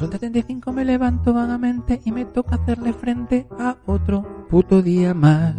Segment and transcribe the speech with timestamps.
[0.00, 5.54] las 11.35 me levanto vagamente y me toca hacerle frente a otro puto día más.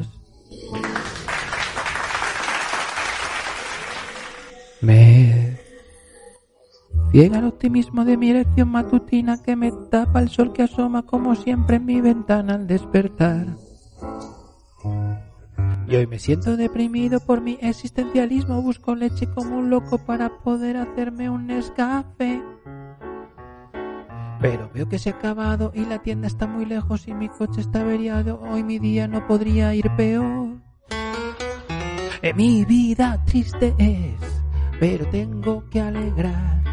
[4.82, 5.60] Me
[7.12, 11.36] ciega el optimismo de mi erección matutina que me tapa el sol que asoma como
[11.36, 13.48] siempre en mi ventana al despertar.
[15.88, 20.78] Y hoy me siento deprimido por mi existencialismo, busco leche como un loco para poder
[20.78, 22.42] hacerme un escape.
[24.42, 27.60] Pero veo que se ha acabado y la tienda está muy lejos y mi coche
[27.62, 28.40] está averiado.
[28.42, 30.60] Hoy mi día no podría ir peor.
[32.22, 34.20] Eh, mi vida triste es,
[34.80, 36.64] pero tengo que alegrar.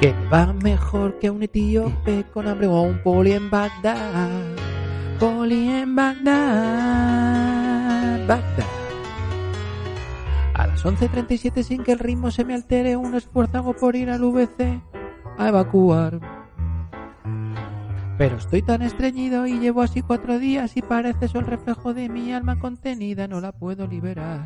[0.00, 4.54] Que me va mejor que un etíope con hambre o un poli en Bagdad.
[5.18, 6.28] Poli en Bagdad.
[8.28, 8.66] Bagdad.
[10.54, 14.10] A las 11.37 sin que el ritmo se me altere, un esfuerzo hago por ir
[14.10, 14.80] al VC
[15.36, 16.37] a evacuar.
[18.18, 22.08] Pero estoy tan estreñido y llevo así cuatro días y parece eso el reflejo de
[22.08, 24.44] mi alma contenida, no la puedo liberar.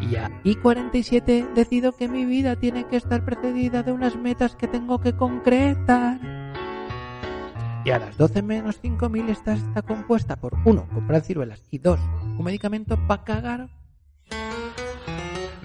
[0.00, 4.68] Y a I47 decido que mi vida tiene que estar precedida de unas metas que
[4.68, 6.20] tengo que concretar.
[7.84, 10.88] Y a las 12 menos 5000 esta está compuesta por 1.
[10.94, 11.98] Comprar ciruelas y 2.
[12.38, 13.68] Un medicamento para cagar.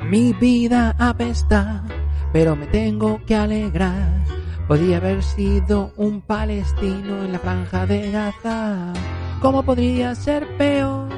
[0.03, 1.85] Mi vida apesta,
[2.33, 4.38] pero me tengo que alegrar.
[4.69, 8.93] Podía haber sido un palestino en la franja de Gaza.
[9.41, 11.09] ¿Cómo podría ser peor?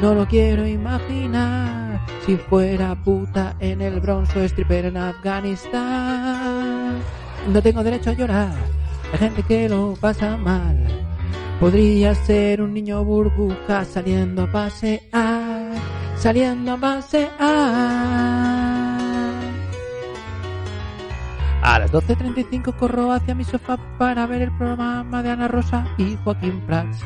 [0.00, 2.00] No lo quiero imaginar.
[2.24, 6.94] Si fuera puta en el bronzo, stripper en Afganistán.
[7.52, 8.54] No tengo derecho a llorar.
[9.12, 10.82] Hay gente que lo pasa mal.
[11.60, 15.74] Podría ser un niño burbuja saliendo a pasear.
[16.16, 18.43] Saliendo a pasear.
[21.64, 26.14] A las 12.35 corro hacia mi sofá para ver el programa de Ana Rosa y
[26.22, 27.00] Joaquín Prats.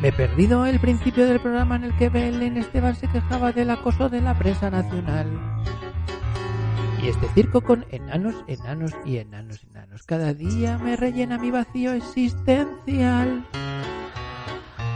[0.00, 3.70] Me he perdido el principio del programa en el que Belén Esteban se quejaba del
[3.70, 5.26] acoso de la prensa nacional.
[7.02, 10.04] Y este circo con enanos, enanos y enanos, enanos.
[10.04, 13.44] Cada día me rellena mi vacío existencial.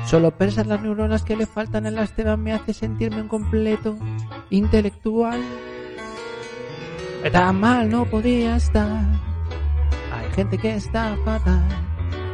[0.07, 3.99] Solo pensar las neuronas que le faltan a la Esteban me hace sentirme un completo
[4.51, 5.41] intelectual.
[7.33, 9.05] Tan mal no podía estar.
[10.13, 11.67] Hay gente que está fatal.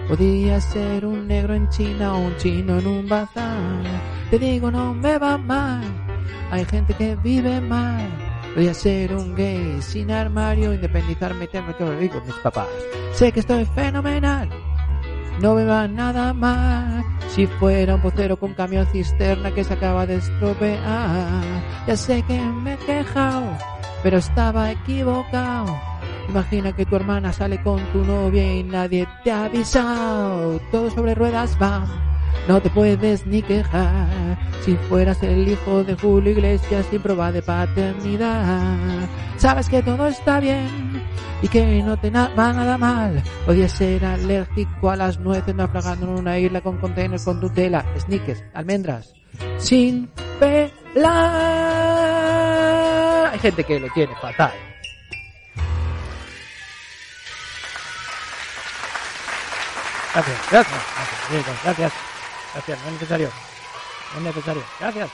[0.07, 3.83] Podía ser un negro en China o un chino en un bazar.
[4.31, 5.83] Te digo, no me va mal.
[6.51, 8.07] Hay gente que vive mal.
[8.55, 12.69] Podía ser un gay sin armario, independizarme, tener que vivir con mis papás.
[13.15, 14.51] Sé que estoy fenomenal.
[15.41, 17.03] No me va nada mal.
[17.29, 21.43] Si fuera un pocero con camión cisterna que se acaba de estropear.
[21.87, 23.57] Ya sé que me he quejado
[24.03, 25.77] pero estaba equivocado.
[26.29, 30.61] Imagina que tu hermana sale con tu novia y nadie te ha avisado.
[30.71, 31.85] Todo sobre ruedas va,
[32.49, 34.39] no te puedes ni quejar.
[34.63, 40.41] Si fueras el hijo de Julio Iglesias sin prueba de paternidad, sabes que todo está
[40.41, 41.03] bien
[41.43, 43.23] y que no te va nada mal.
[43.45, 48.45] Podías ser alérgico a las nueces naufragando en una isla con containers con tutela, sneakers,
[48.55, 49.13] almendras,
[49.59, 50.09] sin
[50.39, 51.83] pelar.
[53.33, 54.53] Hay gente que lo tiene fatal.
[60.13, 60.81] Gracias, gracias,
[61.31, 61.93] gracias, gracias,
[62.53, 63.31] gracias, no es necesario,
[64.13, 65.11] no es necesario, gracias.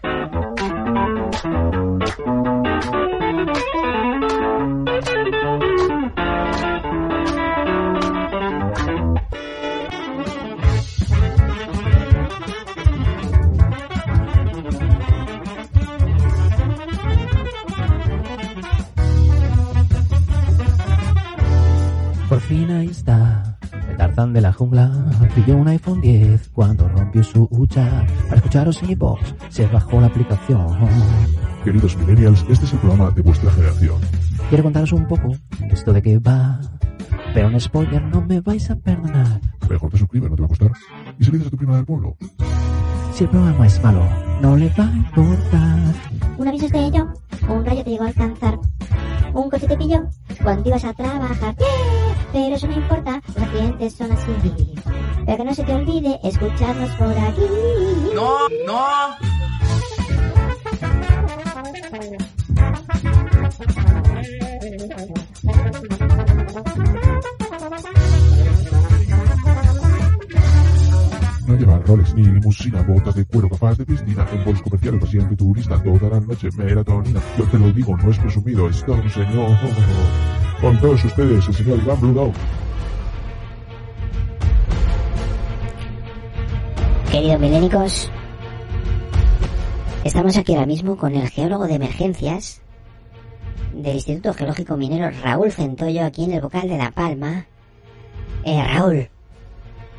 [0.00, 0.17] gracias.
[22.48, 23.58] Fin ahí está,
[23.90, 24.90] el Tarzán de la jungla.
[25.34, 28.06] Pilló un iPhone 10 cuando rompió su hucha.
[28.24, 30.66] Para escucharos en iVoox se bajó la aplicación.
[31.62, 34.00] Queridos millennials, este es el programa de vuestra generación.
[34.48, 35.28] Quiero contaros un poco
[35.60, 36.58] de esto de qué va.
[37.34, 39.40] Pero un spoiler no me vais a perdonar.
[39.68, 40.72] Mejor te suscribes, no te va a costar.
[41.18, 42.16] ¿Y si le dices a tu prima del pueblo?
[43.12, 44.08] Si el programa es malo,
[44.40, 45.78] no le va a importar.
[46.38, 47.08] Un aviso de ello,
[47.46, 48.58] un rayo te llegó a alcanzar.
[49.34, 50.08] Un coche te pilló
[50.42, 51.54] cuando ibas a trabajar.
[52.32, 54.32] Pero eso no importa, los accidentes son así.
[55.24, 57.42] Pero que no se te olvide escucharnos por aquí.
[58.14, 58.48] ¡No!
[58.66, 59.38] ¡No!
[71.46, 75.34] No llevar roles ni limusina, botas de cuero, capaz de piscina, en vuelos comerciales, paseando
[75.34, 77.20] turista toda la noche, melatonina.
[77.38, 79.56] Yo te lo digo, no es presumido, es todo un señor.
[80.60, 82.32] Con todos ustedes, el señor Iván Blue.
[87.12, 88.10] Queridos milénicos,
[90.02, 92.60] estamos aquí ahora mismo con el geólogo de emergencias
[93.72, 97.46] del Instituto Geológico Minero Raúl Centollo aquí en el vocal de La Palma.
[98.44, 99.08] Eh, Raúl,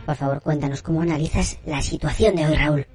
[0.06, 2.86] por favor cuéntanos cómo analizas la situación de hoy, Raúl.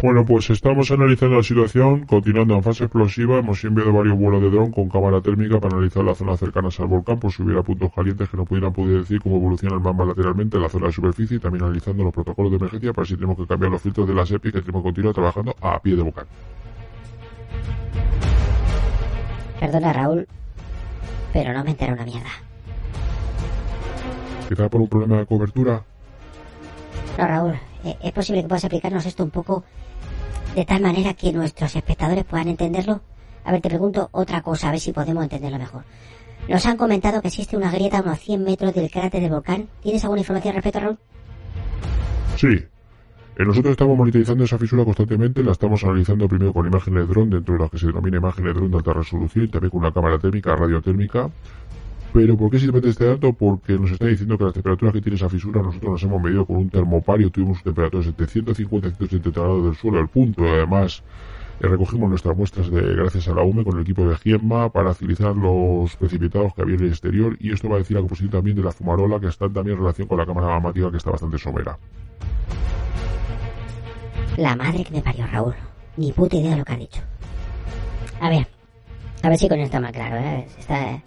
[0.00, 3.38] Bueno, pues estamos analizando la situación, continuando en fase explosiva.
[3.38, 6.86] Hemos enviado varios vuelos de dron con cámara térmica para analizar las zonas cercanas al
[6.86, 10.04] volcán, por si hubiera puntos calientes que nos pudieran poder decir cómo evoluciona el magma
[10.04, 13.16] lateralmente en la zona de superficie y también analizando los protocolos de emergencia para si
[13.16, 15.96] tenemos que cambiar los filtros de la SEPI que tenemos que continuar trabajando a pie
[15.96, 16.26] de volcán.
[19.58, 20.28] Perdona, Raúl,
[21.32, 22.30] pero no me entera una mierda.
[24.48, 25.82] Quizá por un problema de cobertura.
[27.18, 27.54] No, Raúl,
[27.84, 29.64] eh, ¿es posible que puedas explicarnos esto un poco
[30.58, 33.00] de tal manera que nuestros espectadores puedan entenderlo?
[33.44, 35.84] A ver, te pregunto otra cosa, a ver si podemos entenderlo mejor.
[36.48, 39.68] Nos han comentado que existe una grieta a unos 100 metros del cráter del volcán.
[39.82, 40.98] ¿Tienes alguna información al respecto, Raúl?
[42.36, 42.48] Sí.
[42.48, 47.30] Eh, nosotros estamos monitorizando esa fisura constantemente, la estamos analizando primero con imágenes de dron,
[47.30, 49.80] dentro de las que se denomina imágenes de dron de alta resolución, y también con
[49.80, 51.30] una cámara térmica, radiotérmica.
[52.18, 53.32] Pero ¿por qué simplemente este dato?
[53.32, 56.44] Porque nos está diciendo que las temperaturas que tiene esa fisura nosotros nos hemos medido
[56.44, 61.04] con un termopario, tuvimos temperaturas de 150 170 grados del suelo al punto, y además
[61.60, 64.90] eh, recogimos nuestras muestras de gracias a la UME con el equipo de GIEMMA para
[64.90, 68.32] agilizar los precipitados que había en el exterior y esto va a decir la composición
[68.32, 71.12] también de la fumarola que está también en relación con la cámara magmática que está
[71.12, 71.78] bastante somera.
[74.36, 75.54] La madre que me parió, Raúl.
[75.96, 77.00] Ni puta idea de lo que ha dicho.
[78.20, 78.48] A ver,
[79.22, 80.48] a ver si con esto está más claro, ¿eh?
[80.58, 81.00] Está,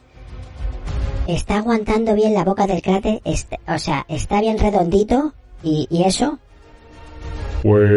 [1.27, 5.33] está aguantando bien la boca del cráter, est- o sea, está bien redondito
[5.63, 6.39] y, y eso.
[7.63, 7.91] Pues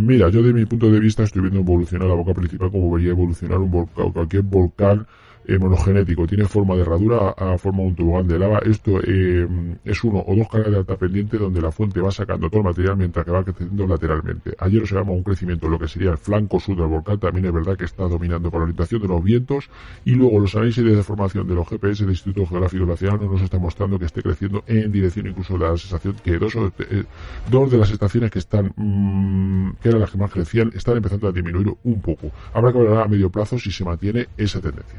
[0.00, 3.10] mira, yo de mi punto de vista estoy viendo evolucionar la boca principal como vería
[3.10, 5.06] evolucionar un volcán, cualquier volcán
[5.46, 6.26] eh, monogenético.
[6.26, 8.58] Tiene forma de herradura a, forma de un tobogán de lava.
[8.64, 9.46] Esto eh,
[9.84, 12.66] es uno o dos caras de alta pendiente donde la fuente va sacando todo el
[12.66, 14.54] material mientras que va creciendo lateralmente.
[14.58, 17.18] Ayer observamos un crecimiento en lo que sería el flanco sur del volcán.
[17.18, 19.70] También es verdad que está dominando por la orientación de los vientos
[20.04, 23.58] y luego los análisis de deformación de los GPS del Instituto Geográfico Nacional nos está
[23.58, 27.04] mostrando que esté creciendo en dirección incluso de la sensación que dos, eh,
[27.50, 31.28] dos de las estaciones que están mm, que eran las que más crecían están empezando
[31.28, 32.30] a disminuir un poco.
[32.52, 34.98] Habrá que ver a medio plazo si se mantiene esa tendencia.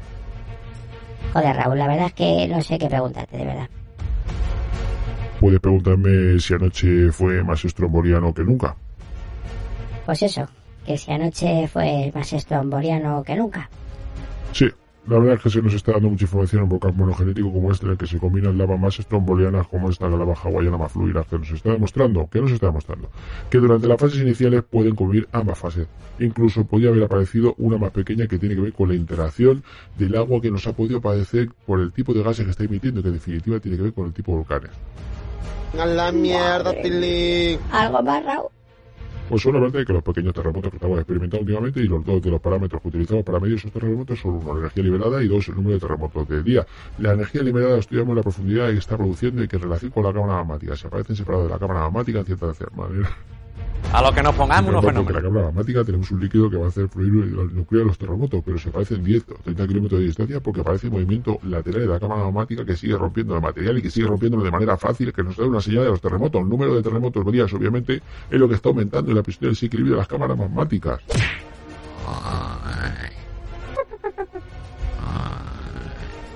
[1.34, 3.68] Joder, Raúl, la verdad es que no sé qué preguntarte, de verdad.
[5.40, 8.76] Puede preguntarme si anoche fue más estromboliano que nunca.
[10.06, 10.46] Pues eso,
[10.86, 13.68] que si anoche fue más estromboliano que nunca.
[14.52, 14.70] Sí,
[15.06, 17.70] la verdad es que se nos está dando mucha información en un volcán monogenético como
[17.70, 21.24] este, en el que se combinan lavas más estrombolianas como esta lava hawaiana más fluida,
[21.24, 23.10] que nos está demostrando, que nos está demostrando,
[23.50, 25.86] que durante las fases iniciales pueden convivir ambas fases.
[26.18, 29.62] Incluso podría haber aparecido una más pequeña que tiene que ver con la interacción
[29.98, 33.02] del agua que nos ha podido padecer por el tipo de gases que está emitiendo,
[33.02, 34.70] que en definitiva tiene que ver con el tipo de volcanes.
[35.78, 37.58] A la mierda, Tilly.
[37.72, 38.53] ¿Algo más, Raúl?
[39.28, 42.30] Pues la verdad que los pequeños terremotos que estamos experimentando últimamente y los dos de
[42.30, 45.48] los parámetros que utilizamos para medir esos terremotos son uno, la energía liberada y dos,
[45.48, 46.66] el número de terremotos del día.
[46.98, 50.34] La energía liberada estudiamos la profundidad que está produciendo y que relación con la cámara
[50.44, 50.76] magmática.
[50.76, 53.10] Se aparecen separados de la cámara magmática en cierta manera.
[53.92, 55.22] A lo que nos pongamos unos Porque en la fenómenos.
[55.22, 58.42] cámara magmática tenemos un líquido que va a hacer fluir el núcleo de los terremotos,
[58.44, 62.00] pero se aparecen 10 o 30 kilómetros de distancia porque aparece movimiento lateral de la
[62.00, 65.22] cámara magmática que sigue rompiendo el material y que sigue rompiéndolo de manera fácil, que
[65.22, 66.42] nos da una señal de los terremotos.
[66.42, 69.50] El número de terremotos días, obviamente, es lo que está aumentando en la presión del
[69.52, 71.00] desequilibrio de las cámaras magmáticas.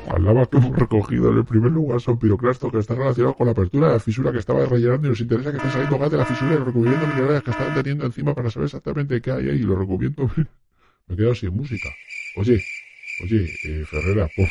[0.08, 3.46] Las lavas que hemos recogido en el primer lugar son piroclastos que están relacionados con
[3.46, 6.10] la apertura de la fisura que estaba rellenando y nos interesa que está saliendo gas
[6.10, 9.50] de la fisura y recubriendo minerales que están teniendo encima para saber exactamente qué hay
[9.50, 10.30] ahí y lo recubriendo.
[11.06, 11.90] Me he quedado sin música.
[12.36, 12.64] Oye,
[13.22, 14.46] oye, eh, Ferrera, pon,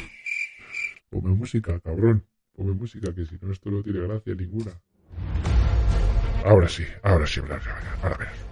[1.10, 2.24] ponme música, cabrón.
[2.56, 4.72] Ponme música, que si no esto no tiene gracia ninguna.
[6.46, 8.47] Ahora sí, ahora sí, ahora verás.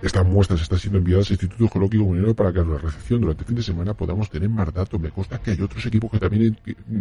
[0.00, 3.42] Estas muestras están siendo enviadas al Instituto Geológico Minero para que a la recepción durante
[3.42, 5.00] el fin de semana podamos tener más datos.
[5.00, 6.56] Me consta que hay otros equipos que también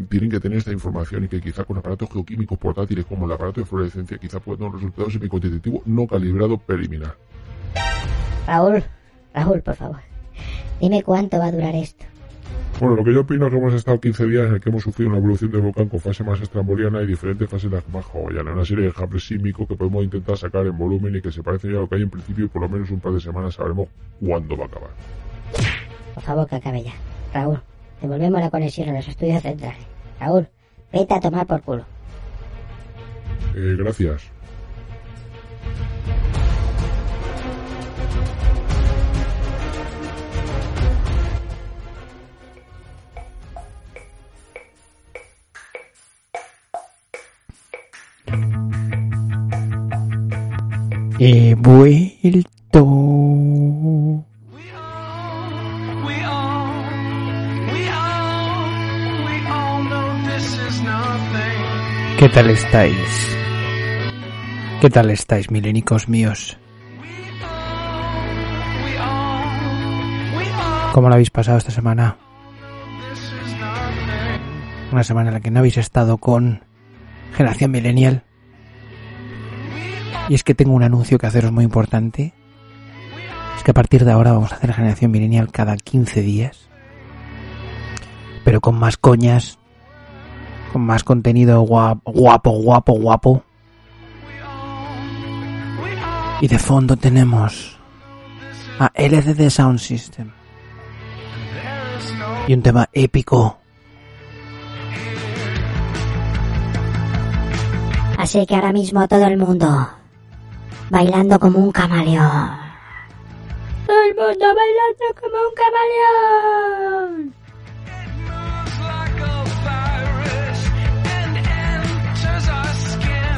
[0.09, 3.61] tienen que tener esta información y que quizá con aparatos geoquímicos portátiles como el aparato
[3.61, 7.15] de fluorescencia quizá puedan dar un resultado no calibrado preliminar.
[8.47, 8.83] Raúl,
[9.31, 9.99] Raúl, por favor,
[10.81, 12.05] dime cuánto va a durar esto.
[12.79, 14.83] Bueno, lo que yo opino es que hemos estado 15 días en el que hemos
[14.83, 18.53] sufrido una evolución del volcán con fase más estramboliana y diferentes fases de más hawaiana.
[18.53, 21.71] Una serie de ejemplos sísmicos que podemos intentar sacar en volumen y que se parecen
[21.71, 23.55] ya a lo que hay en principio y por lo menos un par de semanas
[23.55, 23.87] sabremos
[24.19, 24.89] cuándo va a acabar.
[26.13, 26.93] Por favor, que acabe ya.
[27.33, 27.59] Raúl,
[27.99, 29.85] devolvemos la conexión a los estudios centrales.
[30.19, 30.47] Raúl,
[30.93, 31.83] vete a tomar por culo.
[33.55, 34.36] Eh, gracias.
[51.19, 52.85] He vuelto.
[62.19, 63.37] ¿Qué tal estáis?
[64.81, 66.57] ¿Qué tal estáis, milénicos míos?
[70.93, 72.17] ¿Cómo lo habéis pasado esta semana?
[74.91, 76.61] Una semana en la que no habéis estado con
[77.35, 78.26] Generación Millennial.
[80.29, 82.33] Y es que tengo un anuncio que haceros muy importante.
[83.55, 86.67] Es que a partir de ahora vamos a hacer Generación Millennial cada 15 días.
[88.43, 89.57] Pero con más coñas.
[90.73, 93.43] Con más contenido guapo, guapo, guapo, guapo.
[96.41, 97.79] Y de fondo tenemos
[98.79, 100.31] a LCD Sound System.
[102.47, 103.57] Y un tema épico.
[108.17, 109.96] Así que ahora mismo todo el mundo
[110.89, 112.51] bailando como un camaleón.
[113.85, 117.33] Todo el mundo bailando como un camaleón.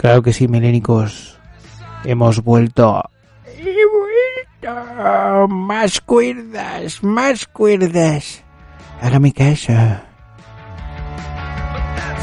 [0.01, 1.37] Claro que sí, milénicos.
[2.05, 3.03] Hemos vuelto.
[3.45, 5.47] He vuelto.
[5.49, 8.43] Más cuerdas, más cuerdas.
[9.01, 9.73] Hágame caso.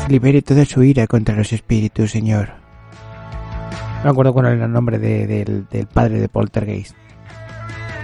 [0.09, 2.66] Libere toda su ira contra los espíritus, señor.
[3.99, 6.95] No me acuerdo cuál era el nombre de- del, del padre de Poltergeist.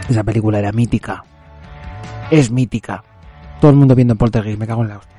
[0.09, 1.25] Esa película era mítica.
[2.31, 3.03] Es mítica.
[3.61, 5.13] Todo el mundo viendo Poltergeist, me cago en la hostia.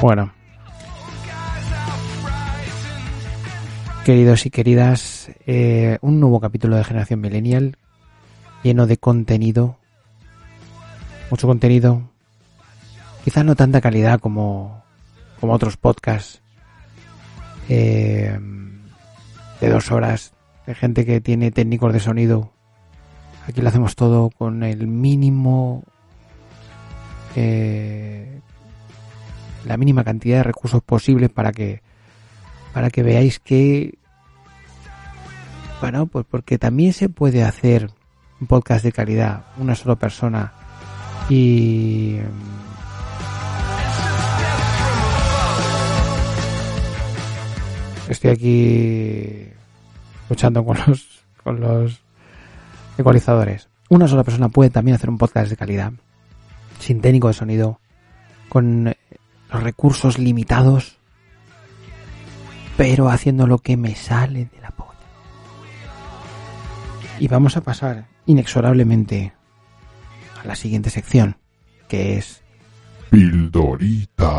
[0.00, 0.32] Bueno.
[4.04, 7.78] Queridos y queridas, eh, un nuevo capítulo de Generación Millennial
[8.62, 9.78] lleno de contenido.
[11.30, 12.10] Mucho contenido.
[13.24, 14.84] Quizás no tanta calidad como,
[15.40, 16.42] como otros podcasts
[17.70, 18.38] eh,
[19.62, 20.34] de dos horas
[20.66, 22.52] de gente que tiene técnicos de sonido.
[23.48, 25.84] Aquí lo hacemos todo con el mínimo
[27.34, 28.40] eh,
[29.64, 31.82] la mínima cantidad de recursos posibles para que
[32.74, 33.98] para que veáis que
[35.80, 37.90] bueno pues porque también se puede hacer
[38.40, 40.52] un podcast de calidad una sola persona
[41.28, 42.18] y
[48.08, 49.48] estoy aquí
[50.28, 52.00] luchando con los con los
[52.98, 55.92] ecualizadores una sola persona puede también hacer un podcast de calidad
[56.78, 57.80] sin técnico de sonido
[58.48, 58.94] con
[59.52, 60.98] los recursos limitados,
[62.76, 64.90] pero haciendo lo que me sale de la polla.
[67.18, 69.32] Y vamos a pasar inexorablemente
[70.42, 71.36] a la siguiente sección,
[71.88, 72.42] que es
[73.10, 74.30] Pildorita.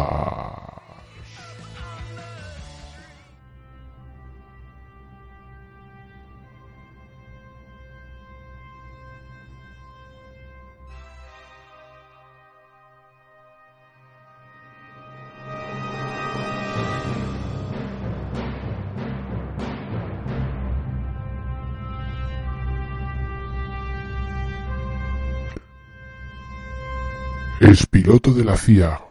[27.76, 29.02] Es piloto de la CIA.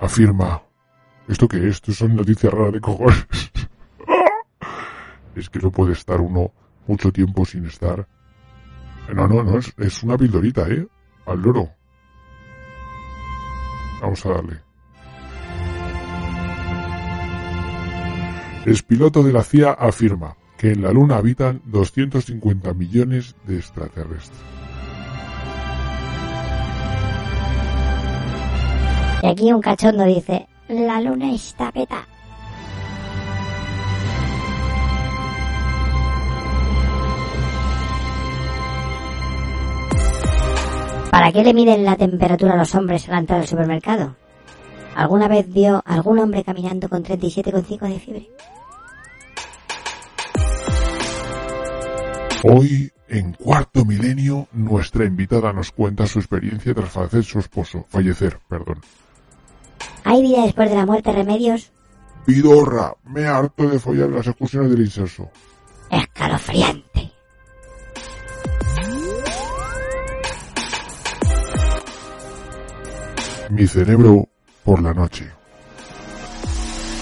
[0.00, 0.62] Afirma.
[1.28, 1.74] ¿Esto qué es?
[1.74, 3.26] Esto son noticias raras de cojones.
[5.36, 6.54] es que no puede estar uno
[6.86, 8.08] mucho tiempo sin estar.
[9.14, 10.88] No, no, no, es, es una pildorita, ¿eh?
[11.26, 11.68] Al loro.
[14.00, 14.62] Vamos a darle.
[18.64, 24.61] Es piloto de la CIA afirma que en la Luna habitan 250 millones de extraterrestres.
[29.22, 32.08] Y aquí un cachondo dice, la luna está peta.
[41.12, 44.16] ¿Para qué le miden la temperatura a los hombres al entrar al supermercado?
[44.96, 48.30] ¿Alguna vez vio algún hombre caminando con 37,5 de fiebre?
[52.42, 57.86] Hoy, en cuarto milenio, nuestra invitada nos cuenta su experiencia tras fallecer su esposo.
[57.88, 58.80] Fallecer, perdón.
[60.04, 61.72] ¿Hay vida después de la muerte, remedios?
[62.26, 65.28] Pidorra, me harto de follar las excursiones del inserso.
[65.90, 67.12] Escalofriante.
[73.50, 74.28] Mi cerebro
[74.64, 75.30] por la noche.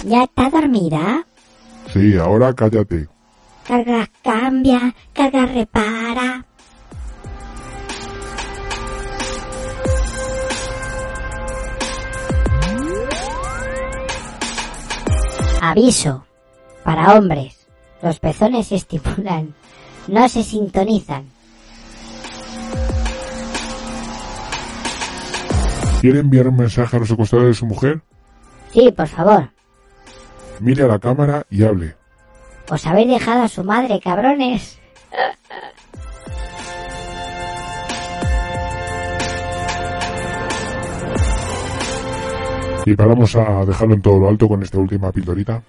[0.04, 1.24] ¿Ya está dormida?
[1.92, 3.08] Sí, ahora cállate.
[3.66, 6.44] Carga cambia, carga repara.
[15.60, 16.24] Aviso.
[16.84, 17.66] Para hombres.
[18.02, 19.54] Los pezones se estimulan.
[20.08, 21.26] No se sintonizan.
[26.00, 28.00] ¿Quiere enviar un mensaje a los secuestradores de su mujer?
[28.72, 29.50] Sí, por favor.
[30.60, 31.94] Mire a la cámara y hable.
[32.70, 34.78] Os habéis dejado a su madre, cabrones.
[42.90, 45.62] Y paramos a dejarlo en todo lo alto con esta última pildorita.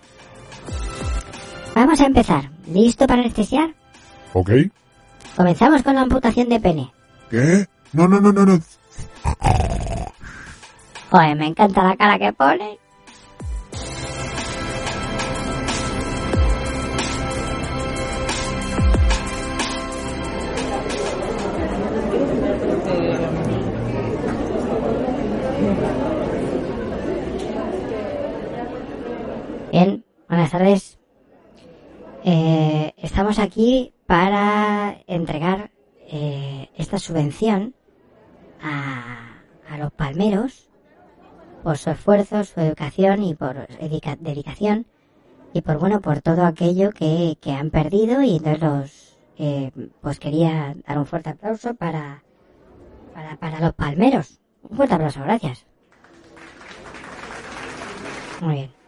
[1.75, 2.49] Vamos a empezar.
[2.65, 3.75] ¿Listo para anestesiar?
[4.33, 4.49] ¿Ok?
[5.35, 6.91] Comenzamos con la amputación de pene.
[7.29, 7.67] ¿Qué?
[7.93, 8.59] No, no, no, no, no.
[11.11, 12.79] Joder, me encanta la cara que pone.
[29.71, 30.99] Bien, buenas tardes.
[32.25, 35.71] Eh, estamos aquí para entregar
[36.09, 37.73] eh, esta subvención
[38.61, 40.69] a, a los palmeros
[41.63, 44.87] por su esfuerzo, su educación y por dedica- dedicación
[45.53, 50.19] y por bueno por todo aquello que, que han perdido y entonces los eh, pues
[50.19, 52.25] quería dar un fuerte aplauso para,
[53.13, 54.41] para para los palmeros.
[54.63, 55.65] Un fuerte aplauso gracias.
[58.41, 58.80] Muy bien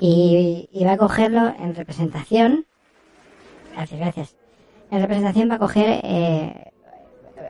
[0.00, 2.66] y, y va a cogerlo en representación
[3.74, 4.36] gracias gracias
[4.90, 6.72] en representación va a coger eh,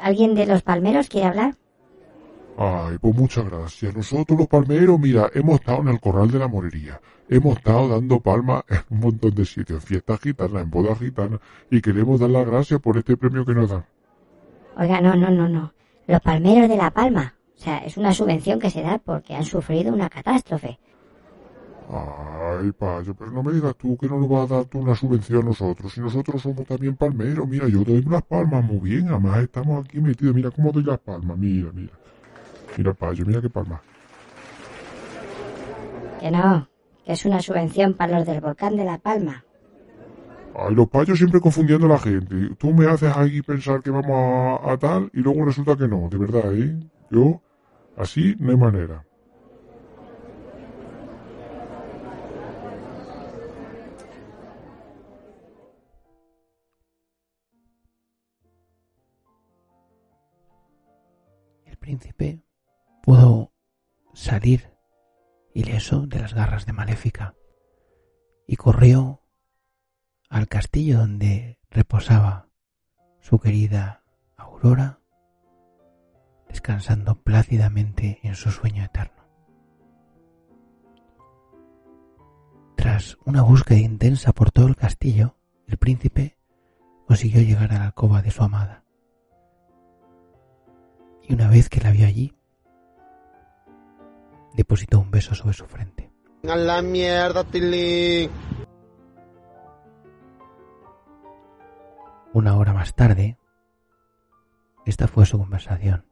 [0.01, 1.55] alguien de los palmeros quiere hablar
[2.57, 3.95] Ay, pues muchas gracias.
[3.95, 7.01] Nosotros los palmeros, mira, hemos estado en el corral de la morería.
[7.29, 11.41] Hemos estado dando palmas en un montón de sitios, en fiestas gitanas, en bodas gitanas,
[11.71, 13.85] y queremos dar las gracias por este premio que nos dan.
[14.77, 15.73] Oiga, no, no, no, no.
[16.07, 17.35] Los palmeros de La Palma.
[17.57, 20.79] O sea, es una subvención que se da porque han sufrido una catástrofe.
[21.91, 24.95] Ay, payo, pero no me digas tú que no nos vas a dar tú una
[24.95, 25.93] subvención a nosotros.
[25.93, 29.09] Si nosotros somos también palmeros, mira, yo doy unas palmas muy bien.
[29.09, 30.35] Además, estamos aquí metidos.
[30.35, 31.37] Mira cómo doy las palmas.
[31.37, 31.93] Mira, mira.
[32.77, 33.81] Mira, payo, mira qué palmas.
[36.21, 36.69] Que no,
[37.05, 39.45] que es una subvención para los del volcán de La Palma.
[40.57, 42.51] Ay, los payos siempre confundiendo a la gente.
[42.59, 46.09] Tú me haces aquí pensar que vamos a, a tal y luego resulta que no,
[46.09, 46.79] de verdad, ¿eh?
[47.11, 47.43] Yo,
[47.97, 49.05] así no hay manera.
[61.85, 62.43] Príncipe
[63.03, 63.53] pudo
[64.15, 64.71] salir
[65.53, 67.35] ileso de las garras de Maléfica
[68.47, 69.21] y corrió
[70.31, 72.49] al castillo donde reposaba
[73.21, 74.03] su querida
[74.39, 75.01] Aurora,
[76.49, 79.23] descansando plácidamente en su sueño eterno.
[82.77, 86.39] Tras una búsqueda intensa por todo el castillo, el príncipe
[87.07, 88.84] consiguió llegar a la alcoba de su amada.
[91.27, 92.35] Y una vez que la vio allí,
[94.55, 96.11] depositó un beso sobre su frente.
[96.49, 98.31] A la mierda, Tilín.
[102.33, 103.39] Una hora más tarde,
[104.85, 106.05] esta fue su conversación.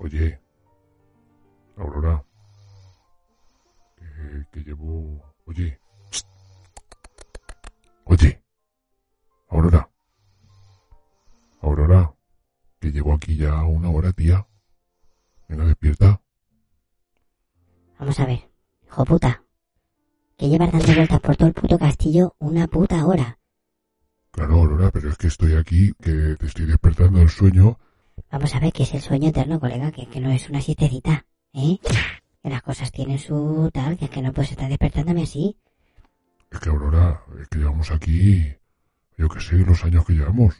[0.00, 0.40] Oye,
[1.76, 2.24] Aurora,
[4.38, 5.34] que, que llevo...
[5.46, 5.80] Oye,
[8.04, 8.42] oye,
[9.48, 9.88] Aurora,
[11.62, 12.14] Aurora,
[12.78, 14.46] que llevo aquí ya una hora, tía.
[15.48, 16.20] Venga, despierta.
[17.98, 18.50] Vamos a ver,
[18.86, 19.42] hijo puta.
[20.36, 23.38] que llevas dando vueltas por todo el puto castillo una puta hora.
[24.30, 27.78] Claro, Aurora, pero es que estoy aquí, que te estoy despertando del sueño.
[28.30, 31.24] Vamos a ver que es el sueño eterno, colega, que, que no es una siestecita,
[31.54, 31.78] ¿eh?
[32.42, 35.56] Que las cosas tienen su tal, que es que no puedes estar despertándome así.
[36.50, 38.54] Es que, Aurora, es que llevamos aquí,
[39.16, 40.54] yo que sé, los años que llevamos.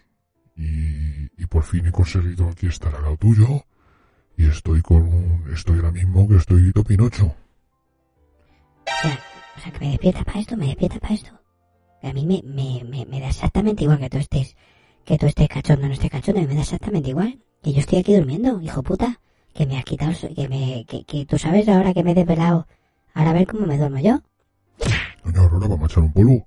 [0.57, 3.65] Y, y por fin he conseguido aquí estar al lado tuyo.
[4.37, 7.27] Y estoy con un, estoy ahora mismo que estoy Pinocho.
[7.27, 7.35] O
[9.03, 9.21] sea,
[9.57, 11.41] o sea, que me despierta para esto, me despierta para esto.
[12.01, 14.57] Que a mí me, me, me, me da exactamente igual que tú estés,
[15.05, 17.43] que tú estés cachondo o no estés cachondo, me da exactamente igual.
[17.63, 19.21] Que yo estoy aquí durmiendo, hijo puta.
[19.59, 22.69] Que me has quitado, que me, que, que tú sabes ahora que me he desvelado.
[23.13, 24.21] Ahora a ver cómo me duermo yo.
[25.25, 26.47] Doña Aurora, vamos a echar un polvo.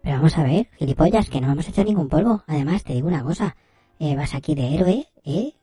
[0.00, 2.44] Pero vamos a ver, gilipollas, que no vamos a echar ningún polvo.
[2.46, 3.56] Además, te digo una cosa.
[3.98, 5.54] Eh, vas aquí de héroe, ¿eh?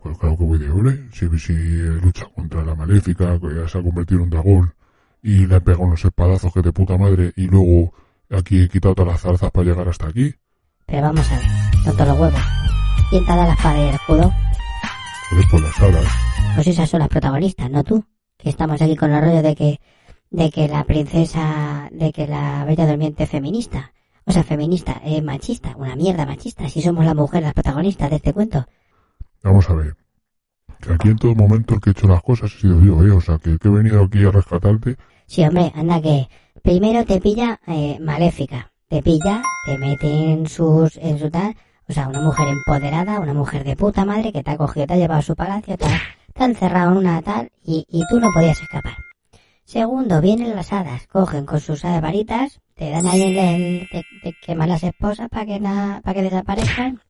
[0.00, 1.08] Pues claro que voy de héroe.
[1.12, 4.74] Si, si he luchado contra la maléfica, que ya se ha convertido en un dragón,
[5.20, 7.92] y le he pegado unos espadazos que de puta madre, y luego
[8.30, 10.32] aquí he quitado todas las zarzas para llegar hasta aquí.
[10.86, 11.46] Pero vamos a ver,
[11.82, 12.40] son todos los huevos.
[13.10, 14.47] ¿Quién te dado la espada y el escudo?
[15.50, 16.04] Por las alas.
[16.54, 18.04] Pues esas son las protagonistas, no tú.
[18.36, 19.80] Que estamos aquí con el rollo de que,
[20.30, 23.92] de que la princesa, de que la bella durmiente es feminista.
[24.24, 26.68] O sea, feminista, es machista, una mierda machista.
[26.68, 28.66] Si somos las mujeres las protagonistas de este cuento.
[29.42, 29.96] Vamos a ver.
[30.80, 33.10] Que aquí en todo momento el que he hecho las cosas he sido yo, ¿eh?
[33.10, 34.96] O sea, que, que he venido aquí a rescatarte.
[35.26, 36.28] Sí, hombre, anda que
[36.62, 38.72] primero te pilla eh, maléfica.
[38.88, 41.54] Te pilla, te mete en sus, en su tal.
[41.88, 44.94] O sea, una mujer empoderada, una mujer de puta madre que te ha cogido, te
[44.94, 48.30] ha llevado a su palacio, te ha, encerrado en una tal y, y tú no
[48.32, 48.94] podías escapar.
[49.64, 53.88] Segundo, vienen las hadas, cogen con sus varitas, te dan ahí el, el-
[54.22, 57.00] te, queman las esposas para que, na- para que desaparezcan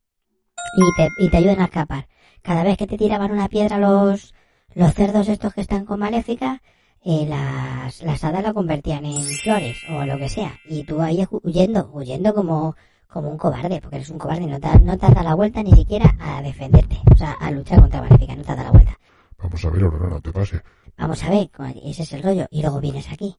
[0.77, 2.09] y te, y te ayudan a escapar.
[2.43, 4.35] Cada vez que te tiraban una piedra los,
[4.75, 6.63] los cerdos estos que están con maléfica,
[7.05, 10.55] eh, las, las hadas lo convertían en flores o lo que sea.
[10.69, 12.77] Y tú ahí hu- huyendo, huyendo como,
[13.09, 15.63] como un cobarde, porque eres un cobarde, no te, no te has dado la vuelta
[15.63, 18.73] ni siquiera a defenderte, o sea, a luchar contra Maléfica, no te has dado la
[18.73, 18.99] vuelta.
[19.39, 20.61] Vamos a ver, Aurora, no te pase.
[20.97, 21.51] Vamos a ver,
[21.85, 23.37] ese es el rollo, y luego vienes aquí.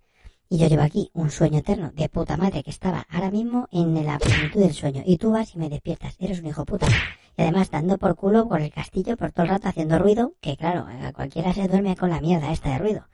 [0.52, 4.04] Y yo llevo aquí un sueño eterno de puta madre que estaba ahora mismo en
[4.04, 5.04] la plenitud del sueño.
[5.06, 6.16] Y tú vas y me despiertas.
[6.18, 6.88] Eres un hijo puta.
[7.38, 10.58] Y además dando por culo por el castillo por todo el rato haciendo ruido, que
[10.58, 13.06] claro, a cualquiera se duerme con la mierda esta de ruido.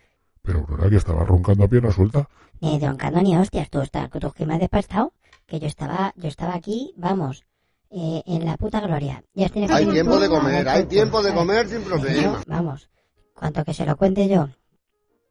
[0.43, 2.29] Pero Aurora, que estaba roncando a pierna suelta.
[2.61, 5.11] Ni troncando ni hostias, tú, estás, tú que me has despertado,
[5.45, 7.43] que yo estaba, yo estaba aquí, vamos,
[7.89, 9.23] eh, en la puta gloria.
[9.34, 12.43] Ya tienes que Hay tiempo de comer, ver hay tiempo de comer sin Yo, problema.
[12.47, 12.89] vamos,
[13.34, 14.49] cuanto que se lo cuente yo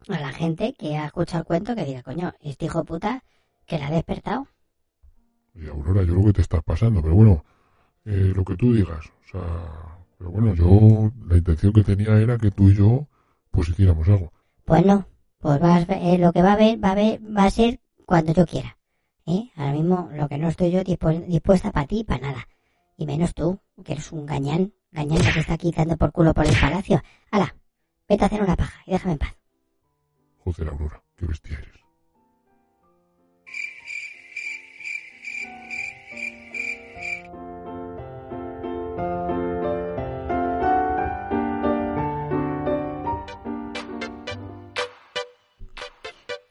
[0.08, 3.24] a la gente que ha escuchado el cuento, que diga, coño, este hijo puta
[3.66, 4.46] que la ha despertado.
[5.54, 7.44] Y Aurora, yo creo que te estás pasando, pero bueno,
[8.04, 9.06] eh, lo que tú digas.
[9.06, 13.08] O sea, pero bueno, yo, la intención que tenía era que tú y yo,
[13.50, 14.32] pues hiciéramos algo.
[14.64, 15.06] Pues no,
[15.38, 18.32] pues vas, eh, lo que va a haber, va a haber, va a ser cuando
[18.32, 18.73] yo quiera.
[19.26, 19.50] ¿Eh?
[19.56, 22.48] Ahora mismo lo que no estoy yo dispu- dispuesta para ti, para nada.
[22.96, 26.46] Y menos tú, que eres un gañán, gañán que se está quitando por culo por
[26.46, 27.02] el palacio.
[27.30, 27.54] Hala,
[28.08, 29.34] vete a hacer una paja y déjame en paz.
[30.38, 31.74] Joder, Aurora, qué bestia eres.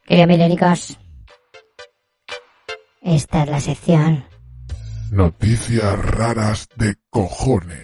[0.06, 1.00] Queridos milénicos,
[3.04, 4.24] esta es la sección
[5.12, 7.78] Noticias raras de cojones.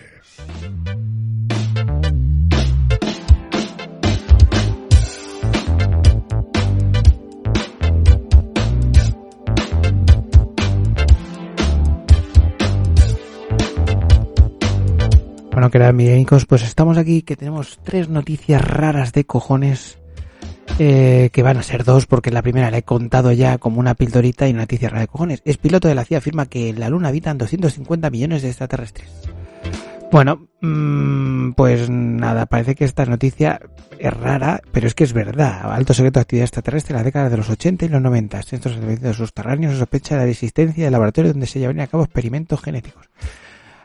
[15.52, 20.00] Bueno, queridos milénicos, pues estamos aquí que tenemos tres noticias raras de cojones.
[20.80, 23.96] Eh, que van a ser dos, porque la primera la he contado ya como una
[23.96, 25.42] pildorita y una noticia rara de cojones.
[25.44, 29.10] Es piloto de la CIA afirma que la Luna habitan 250 millones de extraterrestres.
[30.12, 33.60] Bueno, mm, pues nada, parece que esta noticia
[34.00, 35.72] es rara, pero es que es verdad.
[35.72, 38.42] Alto secreto de actividad extraterrestre en la década de los 80 y los 90.
[38.42, 42.62] Centros de subterráneos sospecha de la existencia de laboratorios donde se llevan a cabo experimentos
[42.62, 43.10] genéticos.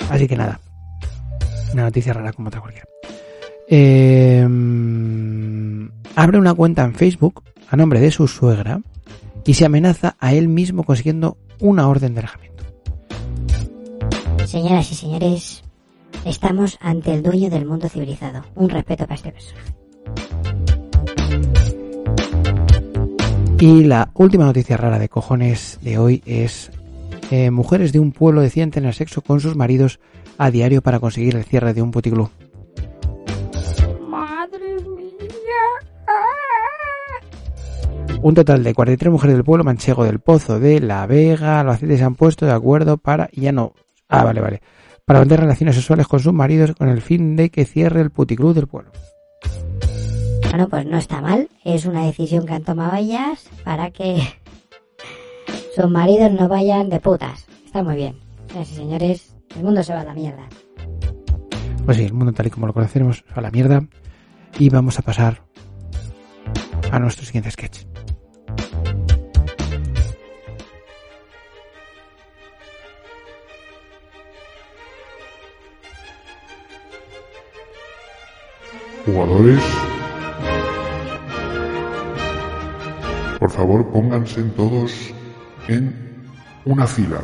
[0.09, 0.61] Así que nada,
[1.73, 2.87] una noticia rara como otra cualquiera.
[3.69, 4.47] Eh,
[6.17, 8.81] abre una cuenta en Facebook a nombre de su suegra
[9.45, 12.65] y se amenaza a él mismo consiguiendo una orden de alejamiento.
[14.47, 15.65] Señoras y señores,
[16.25, 18.45] estamos ante el dueño del mundo civilizado.
[18.55, 19.75] Un respeto para este personaje.
[23.61, 26.71] Y la última noticia rara de cojones de hoy es
[27.31, 30.01] eh, mujeres de un pueblo deciden tener sexo con sus maridos
[30.37, 32.29] a diario para conseguir el cierre de un puticlub.
[38.25, 42.05] Un total de 43 mujeres del pueblo manchego del Pozo de La Vega, Albacete se
[42.05, 43.75] han puesto de acuerdo para, y ya no,
[44.09, 44.63] ah, vale, vale,
[45.05, 48.55] para vender relaciones sexuales con sus maridos con el fin de que cierre el puticlub
[48.55, 48.93] del pueblo.
[50.49, 51.51] Bueno, pues no está mal.
[51.65, 54.23] Es una decisión que han tomado ellas para que
[55.77, 57.45] sus maridos no vayan de putas.
[57.67, 58.17] Está muy bien.
[58.49, 60.49] Señoras y señores, el mundo se va a la mierda.
[61.85, 63.87] Pues sí, el mundo tal y como lo conocemos a la mierda.
[64.59, 65.43] Y vamos a pasar
[66.91, 67.94] a nuestro siguiente sketch.
[79.05, 79.61] Jugadores,
[83.39, 85.13] por favor pónganse todos
[85.69, 85.95] en
[86.65, 87.21] una fila.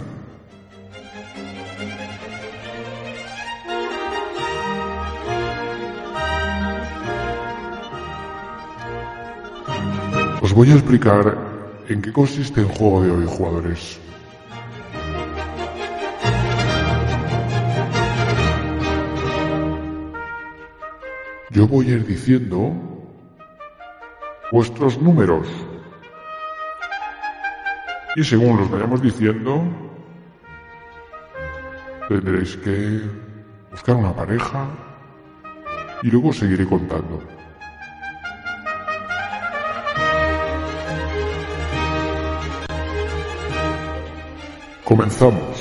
[10.43, 11.39] Os voy a explicar
[11.89, 13.99] en qué consiste el juego de hoy, jugadores.
[21.51, 22.73] Yo voy a ir diciendo
[24.53, 25.49] vuestros números.
[28.15, 29.63] Y según los vayamos diciendo,
[32.09, 33.01] tendréis que
[33.71, 34.69] buscar una pareja
[36.03, 37.21] y luego seguiré contando.
[44.85, 45.60] Comenzamos.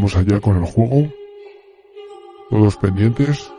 [0.00, 1.12] Vamos allá con el juego.
[2.48, 3.52] Todos pendientes.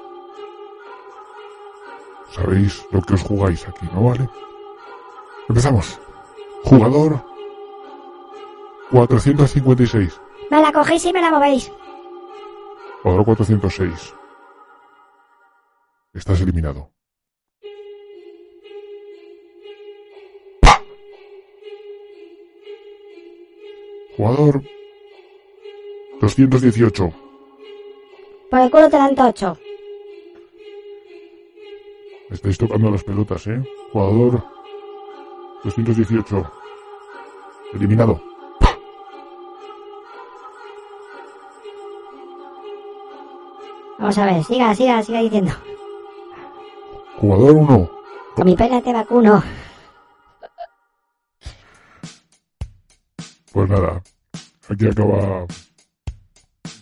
[2.32, 4.28] Sabéis lo que os jugáis aquí, ¿no vale?
[5.48, 6.00] Empezamos.
[6.64, 7.24] Jugador
[8.90, 10.20] 456.
[10.50, 11.72] Me la cogéis y me la movéis.
[13.04, 14.16] Jugador 406.
[16.16, 16.90] Estás eliminado.
[24.18, 24.64] Jugador
[26.22, 27.14] 218.
[28.52, 29.58] Por el culo te dan tocho.
[32.30, 33.64] Estáis tocando las pelotas, ¿eh?
[33.92, 34.44] Jugador
[35.64, 36.52] 218.
[37.74, 38.22] Eliminado.
[43.98, 45.52] Vamos a ver, siga, siga, siga diciendo.
[47.18, 47.92] Jugador 1.
[48.36, 49.44] Con mi pena te vacuno.
[53.52, 54.02] Pues nada,
[54.70, 55.46] aquí acaba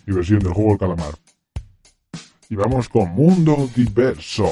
[0.09, 1.13] diversión del juego del calamar.
[2.49, 4.47] Y vamos con Mundo Diverso.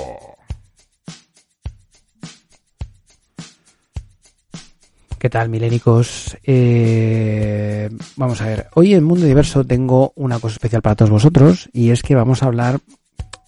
[5.17, 6.38] ¿Qué tal, milénicos?
[6.43, 11.70] Eh, vamos a ver, hoy en Mundo Diverso tengo una cosa especial para todos vosotros
[11.74, 12.80] y es que vamos a hablar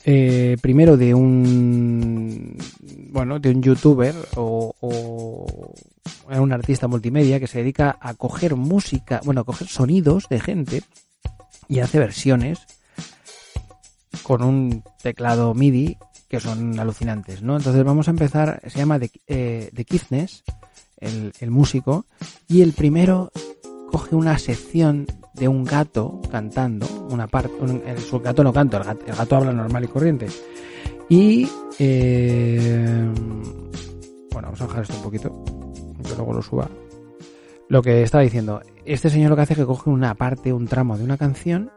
[0.04, 2.58] eh, primero de un
[3.12, 5.74] bueno de un youtuber o, o
[6.28, 10.84] un artista multimedia que se dedica a coger música, bueno, a coger sonidos de gente
[11.70, 12.60] y hace versiones
[14.24, 17.56] con un teclado MIDI que son alucinantes, ¿no?
[17.58, 19.72] Entonces vamos a empezar, se llama The, eh,
[21.00, 22.06] el, músico,
[22.48, 23.32] y el primero
[23.92, 28.84] coge una sección de un gato cantando, una parte, un, el, gato no canta, el
[28.84, 30.28] gato, el gato, habla normal y corriente.
[31.08, 33.08] Y, eh,
[34.32, 35.44] bueno, vamos a bajar esto un poquito,
[36.04, 36.70] que luego lo suba.
[37.70, 38.62] Lo que estaba diciendo,
[38.94, 41.72] este señor lo que hace es que coge una parte, un tramo de una canción,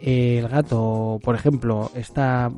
[0.00, 2.50] el gato, por ejemplo, está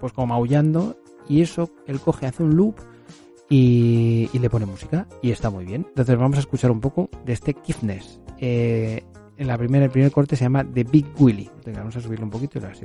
[0.00, 0.96] pues como maullando
[1.28, 2.76] y eso él coge, hace un loop
[3.48, 5.86] y, le pone música y está muy bien.
[5.88, 8.20] Entonces vamos a escuchar un poco de este Kidness.
[8.38, 9.02] Eh,
[9.36, 11.50] en la primera, el primer corte se llama The Big Willy.
[11.74, 12.84] Vamos a subirlo un poquito y lo así.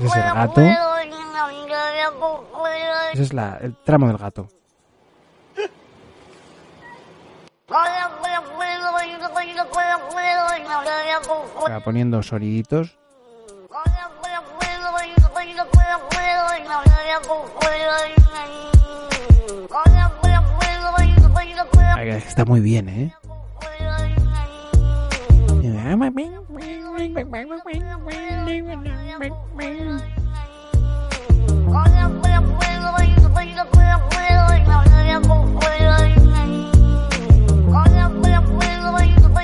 [0.00, 0.87] Es el gato.
[3.18, 4.48] Ese es la, el tramo del gato.
[11.68, 12.96] Va poniendo soniditos.
[22.28, 23.12] Está muy bien, ¿eh?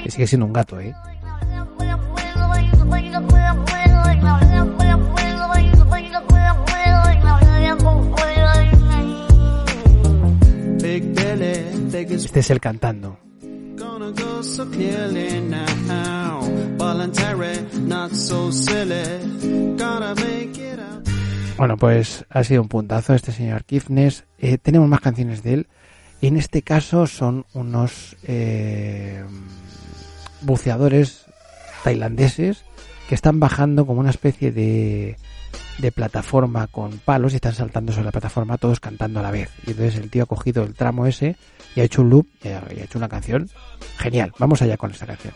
[0.09, 0.94] Sigue siendo un gato, ¿eh?
[12.35, 13.18] Este es el cantando.
[21.56, 24.24] Bueno, pues ha sido un puntazo este señor Kifnes.
[24.38, 25.66] Eh, tenemos más canciones de él.
[26.20, 29.24] En este caso son unos eh,
[30.40, 31.26] buceadores
[31.84, 32.64] tailandeses
[33.08, 35.16] que están bajando como una especie de,
[35.78, 39.50] de plataforma con palos y están saltando sobre la plataforma todos cantando a la vez.
[39.66, 41.36] Y entonces el tío ha cogido el tramo ese
[41.76, 43.48] y ha hecho un loop y ha, y ha hecho una canción
[43.98, 44.32] genial.
[44.38, 45.34] Vamos allá con esta canción.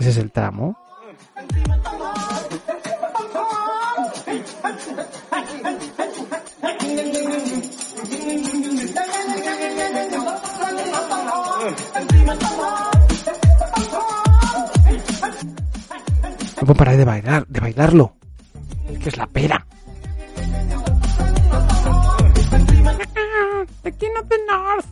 [0.00, 0.85] Ese es el tramo.
[11.66, 11.72] No
[16.60, 18.14] puedo parar de bailar, de bailarlo.
[18.92, 19.66] Es que es la pera.
[23.82, 24.86] The King of the North.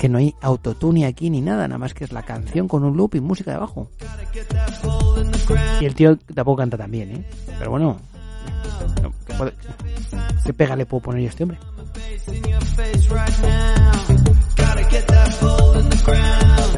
[0.00, 2.96] Que no hay autotune aquí ni nada, nada más que es la canción con un
[2.96, 3.90] loop y música debajo.
[5.78, 7.24] Y el tío tampoco canta tan bien, ¿eh?
[7.58, 7.98] Pero bueno,
[9.02, 9.12] no,
[10.42, 11.58] ¿qué, pega le puedo poner yo a este hombre?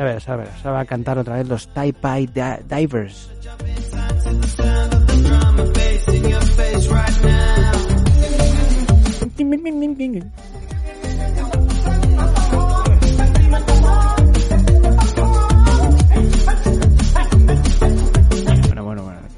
[0.00, 1.92] A ver, a ver, se va a cantar otra vez los Pai
[2.26, 3.30] Di- Divers.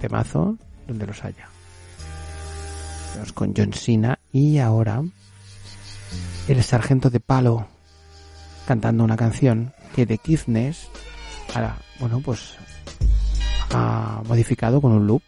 [0.04, 1.48] Temazo donde los haya.
[3.14, 5.02] Vamos con John Cena y ahora
[6.46, 7.66] el sargento de palo
[8.66, 10.88] cantando una canción que de Kidness
[11.54, 12.56] ahora, bueno, pues
[13.70, 15.22] ha modificado con un loop.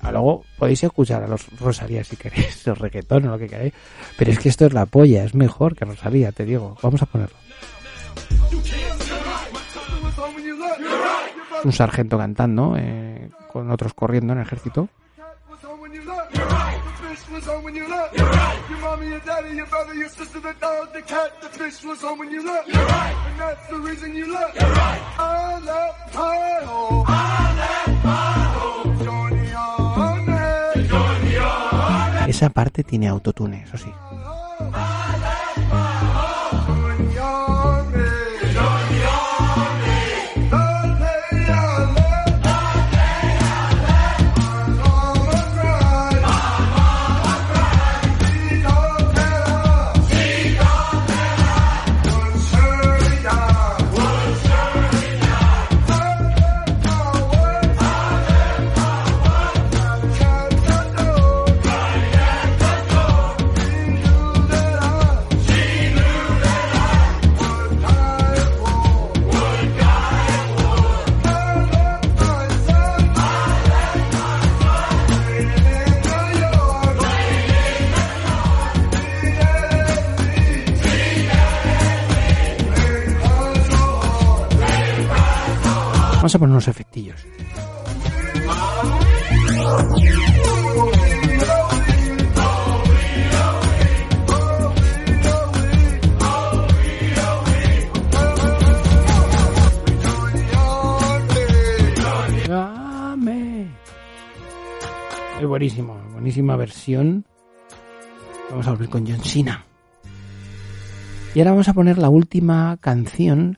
[0.00, 3.72] Ah, luego podéis escuchar a los Rosalía si queréis, los reggaetón o lo que queráis.
[4.16, 6.76] Pero es que esto es la polla, es mejor que Rosalía, te digo.
[6.82, 7.36] Vamos a ponerlo.
[11.64, 14.88] Un sargento cantando, eh, con otros corriendo en el ejército.
[32.26, 33.92] Esa parte tiene autotune, eso sí.
[86.20, 87.26] Vamos a poner unos efectillos.
[105.40, 107.24] Es buenísimo, buenísima versión.
[108.50, 109.64] Vamos a volver con John Cena.
[111.34, 113.56] Y ahora vamos a poner la última canción,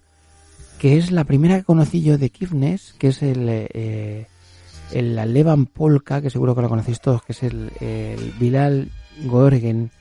[0.83, 4.26] que es la primera que conocí yo de Kifnes, que es el, eh,
[4.91, 8.91] el la Levan Polka, que seguro que lo conocéis todos, que es el, el Bilal
[9.26, 9.93] Gorgen,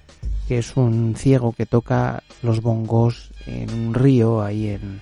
[0.48, 5.02] que es un ciego que toca los bongos en un río ahí en...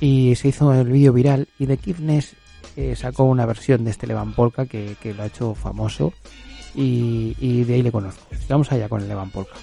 [0.00, 2.36] Y se hizo el vídeo viral y de Kifnes
[2.76, 6.12] eh, sacó una versión de este Levan Polka que, que lo ha hecho famoso
[6.76, 8.28] y, y de ahí le conozco.
[8.48, 9.56] Vamos allá con el Levan Polka.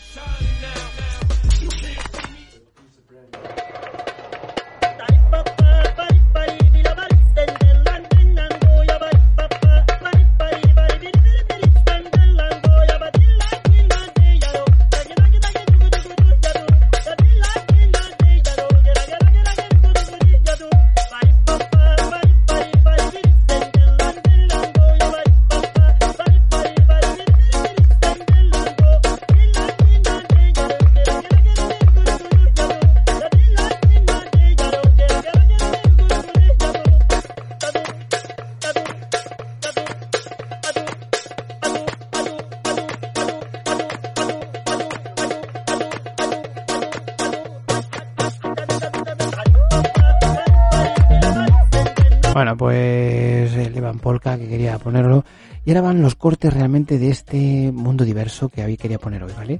[55.67, 59.33] Y ahora van los cortes realmente de este mundo diverso que había quería poner hoy,
[59.35, 59.59] ¿vale?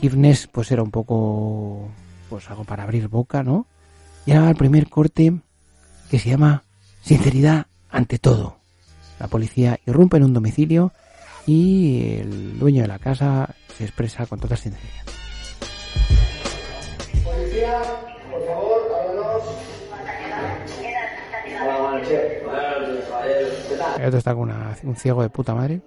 [0.00, 1.88] Kivnes pues era un poco
[2.28, 3.68] pues algo para abrir boca, ¿no?
[4.26, 5.32] Y ahora va el primer corte
[6.10, 6.64] que se llama
[7.02, 8.56] Sinceridad ante todo.
[9.20, 10.90] La policía irrumpe en un domicilio
[11.46, 15.04] y el dueño de la casa se expresa con toda sinceridad.
[23.24, 25.80] El otro está con una- un ciego de puta madre.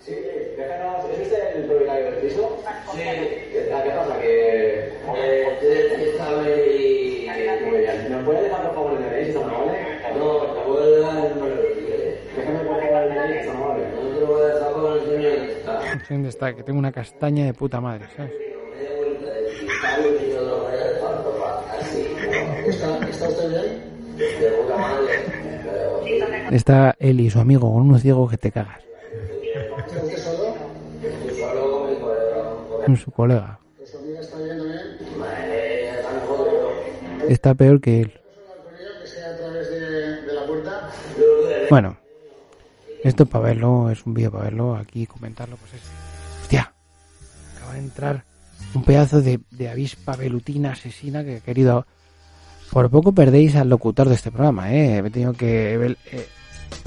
[0.00, 0.12] Sí,
[0.56, 2.58] déjanos, ¿es usted el propietario del piso?
[2.92, 2.98] Sí.
[2.98, 4.20] ¿Qué pasa?
[4.20, 4.88] Que...
[5.16, 7.28] Eh, sabe y...
[7.66, 8.12] Muy bien.
[8.12, 9.78] ¿Nos puede dejar por favor el DNI, si está amable?
[10.18, 12.18] No, te voy a dar el número que quiere.
[12.36, 13.84] Déjame por favor el DNI, si amable.
[13.94, 15.80] No te lo voy a dejar con el señor que está.
[16.10, 16.54] ¿Dónde está?
[16.56, 18.32] Que tengo una castaña de puta madre, ¿sabes?
[22.66, 24.18] ¿Está, ¿Está usted bien?
[24.40, 25.41] De puta madre.
[26.50, 28.80] Está él y su amigo con unos ciegos que te cagas.
[32.84, 33.58] Con su colega.
[33.84, 34.20] ¿Su amiga
[37.28, 38.12] está peor que él.
[41.70, 41.96] Bueno,
[43.02, 45.80] esto para verlo, es un vídeo para verlo, aquí comentarlo, pues es...
[46.42, 46.72] Hostia,
[47.56, 48.24] acaba de entrar
[48.74, 51.86] un pedazo de, de avispa velutina asesina que he querido...
[52.72, 54.98] Por poco perdéis al locutor de este programa, ¿eh?
[54.98, 55.74] He tenido que...
[56.10, 56.28] eh,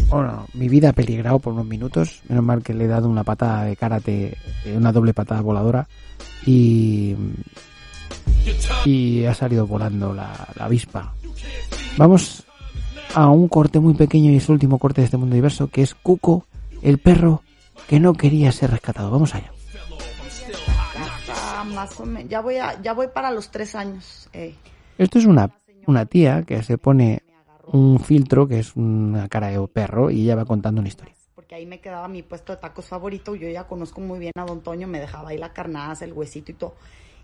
[0.09, 2.21] bueno, mi vida ha peligrado por unos minutos.
[2.27, 5.87] Menos mal que le he dado una patada de karate, eh, una doble patada voladora.
[6.45, 7.15] Y...
[8.83, 11.13] Y ha salido volando la, la avispa.
[11.97, 12.43] Vamos
[13.13, 15.83] a un corte muy pequeño y es el último corte de este mundo diverso, que
[15.83, 16.45] es Cuco,
[16.81, 17.43] el perro
[17.87, 19.11] que no quería ser rescatado.
[19.11, 19.51] Vamos allá.
[21.29, 22.29] Ah, más o menos.
[22.29, 24.27] Ya voy, a, ya voy para los tres años.
[24.33, 24.55] eh.
[24.97, 25.49] Esto es una,
[25.87, 27.23] una tía que se pone
[27.67, 31.13] un filtro que es una cara de perro y ella va contando una historia.
[31.33, 33.35] Porque ahí me quedaba mi puesto de tacos favorito.
[33.35, 34.87] Yo ya conozco muy bien a Don Toño.
[34.87, 36.75] Me dejaba ahí la carnaza, el huesito y todo.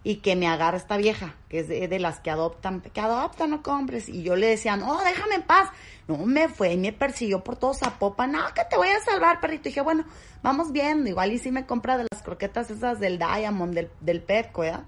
[0.03, 2.81] Y que me agarra esta vieja, que es de, las que adoptan.
[2.81, 4.09] Que adoptan, no compres.
[4.09, 5.69] Y yo le decía, no, déjame en paz.
[6.07, 8.31] No, me fue y me persiguió por todo Zapopan.
[8.31, 9.69] No, que te voy a salvar, perrito.
[9.69, 10.05] Y dije, bueno,
[10.41, 11.09] vamos viendo.
[11.09, 14.85] Igual y si me compra de las croquetas esas del Diamond, del, del Petco, ¿verdad?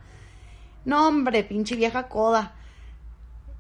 [0.86, 2.56] No, hombre, pinche vieja coda.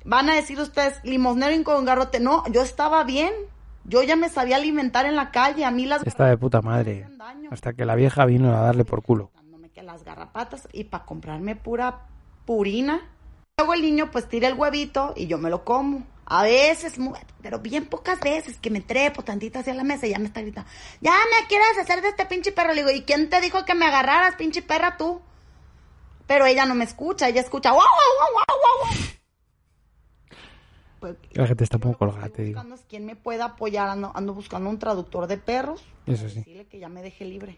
[0.05, 2.19] Van a decir ustedes, limosnero y con garrote.
[2.19, 3.33] No, yo estaba bien.
[3.85, 5.65] Yo ya me sabía alimentar en la calle.
[5.65, 7.07] A mí las Está de puta madre.
[7.51, 9.31] Hasta que la vieja vino a darle por culo.
[9.35, 12.07] dándome que las garrapatas y para comprarme pura
[12.45, 13.01] purina.
[13.57, 16.03] Luego el niño pues tira el huevito y yo me lo como.
[16.25, 16.95] A veces,
[17.41, 20.41] pero bien pocas veces que me trepo tantito hacia la mesa y ya me está
[20.41, 20.69] gritando,
[21.01, 22.69] ya me quieres hacer de este pinche perro.
[22.73, 25.21] Le digo, ¿y quién te dijo que me agarraras, pinche perra tú?
[26.25, 29.22] Pero ella no me escucha, ella escucha, guau, guau, guau, guau, guau.
[31.03, 32.61] Pues, La gente está un poco colgada, te digo.
[32.73, 35.83] es quién me pueda apoyar, ando, ando buscando un traductor de perros.
[36.05, 36.35] Eso sí.
[36.35, 37.57] Decirle que ya me deje libre.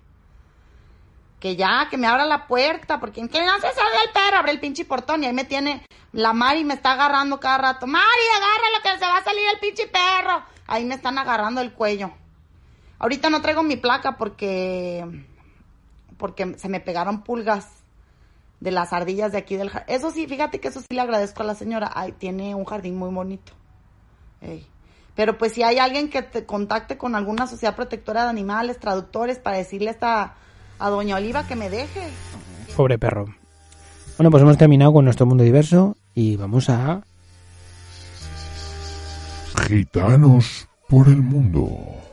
[1.40, 4.38] Que ya, que me abra la puerta, porque en que no se salga el perro,
[4.38, 7.86] abre el pinche portón y ahí me tiene la Mari me está agarrando cada rato.
[7.86, 10.44] Mari, agárralo que se va a salir el pinche perro.
[10.66, 12.10] Ahí me están agarrando el cuello.
[12.98, 15.06] Ahorita no traigo mi placa porque
[16.18, 17.75] porque se me pegaron pulgas
[18.60, 19.96] de las ardillas de aquí del jardín.
[19.96, 21.92] Eso sí, fíjate que eso sí le agradezco a la señora.
[21.94, 23.54] Ay, tiene un jardín muy bonito.
[24.42, 24.66] Ey.
[25.16, 29.40] Pero pues si hay alguien que te contacte con alguna sociedad protectora de animales, traductores,
[29.40, 30.36] para decirle a esta
[30.78, 32.02] a doña Oliva que me deje.
[32.76, 33.26] Pobre perro.
[34.18, 37.02] Bueno, pues hemos terminado con nuestro mundo diverso y vamos a...
[39.68, 42.06] Gitanos por el mundo.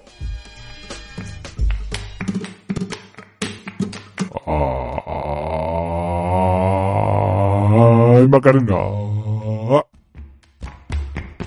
[8.23, 8.77] ¡Ay, Macarena!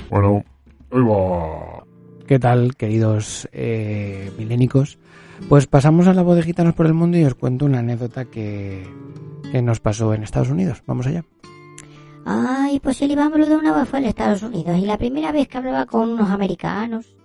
[0.09, 0.43] Bueno,
[0.91, 1.85] ahí va.
[2.27, 4.99] ¿Qué tal, queridos eh, milénicos?
[5.47, 8.25] Pues pasamos a la voz de Gitanos por el Mundo y os cuento una anécdota
[8.25, 8.83] que,
[9.53, 10.83] que nos pasó en Estados Unidos.
[10.85, 11.23] Vamos allá.
[12.25, 15.85] Ay, pues el Iván vez fue en Estados Unidos y la primera vez que hablaba
[15.85, 17.15] con unos americanos,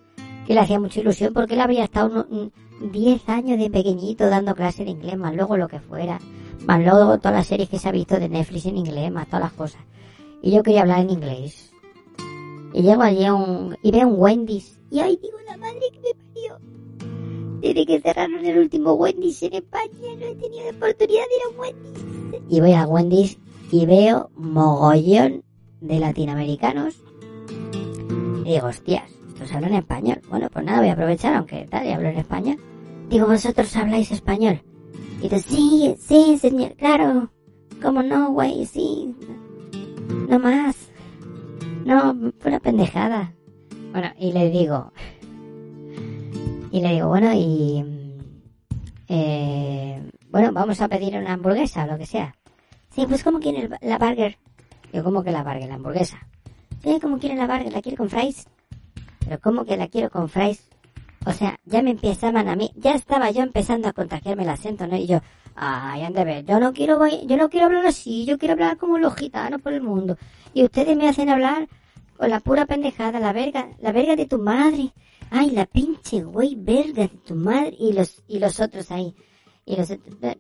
[0.47, 2.51] que le hacía mucha ilusión porque él habría estado unos,
[2.83, 6.21] mm, 10 años de pequeñito dando clase de inglés, más luego lo que fuera,
[6.67, 9.43] más luego todas las series que se ha visto de Netflix en inglés, más todas
[9.43, 9.81] las cosas.
[10.43, 11.73] Y yo quería hablar en inglés.
[12.73, 14.79] Y llego allí a un, y veo un Wendy's.
[14.91, 16.59] Y ay, digo, la madre que me parió.
[17.61, 21.49] Desde que cerraron el último Wendy's en España, no he tenido oportunidad de ir a
[21.51, 22.45] un Wendy's.
[22.49, 23.39] Y voy a Wendy's
[23.71, 25.45] y veo mogollón
[25.81, 27.03] de latinoamericanos.
[28.45, 30.21] Y digo, hostias, estos hablan español.
[30.29, 32.57] Bueno, pues nada, voy a aprovechar, aunque tal, y hablo en español.
[33.09, 34.63] Digo, ¿vosotros habláis español?
[35.21, 37.31] Y digo, sí, sí, señor, claro.
[37.83, 38.67] ¿Cómo no, güey?
[38.67, 39.15] Sí.
[40.29, 40.91] No más.
[41.85, 43.35] No, una pendejada.
[43.93, 44.93] Bueno, y le digo,
[46.71, 47.85] Y le digo, bueno, y...
[49.09, 52.35] eh, bueno, vamos a pedir una hamburguesa o lo que sea.
[52.95, 54.37] Sí, pues ¿cómo quiere la burger?
[54.93, 55.69] Digo, ¿cómo que la burger?
[55.69, 56.19] La hamburguesa.
[56.83, 57.73] Sí, ¿cómo quiere la burger?
[57.73, 58.47] ¿La quiere con fries?
[59.25, 60.69] Pero ¿cómo que la quiero con fries?
[61.27, 64.87] O sea, ya me empezaban a mí, ya estaba yo empezando a contagiarme el acento,
[64.87, 64.97] ¿no?
[64.97, 65.21] Y yo,
[65.55, 68.79] ay, ande ver, yo no quiero, voy- yo no quiero hablar así, yo quiero hablar
[68.79, 70.17] como los gitanos por el mundo.
[70.55, 71.69] Y ustedes me hacen hablar
[72.17, 74.93] con la pura pendejada, la verga, la verga de tu madre.
[75.31, 77.77] Ay, la pinche güey verga de tu madre.
[77.79, 79.15] Y los, y los otros ahí.
[79.67, 79.89] Y los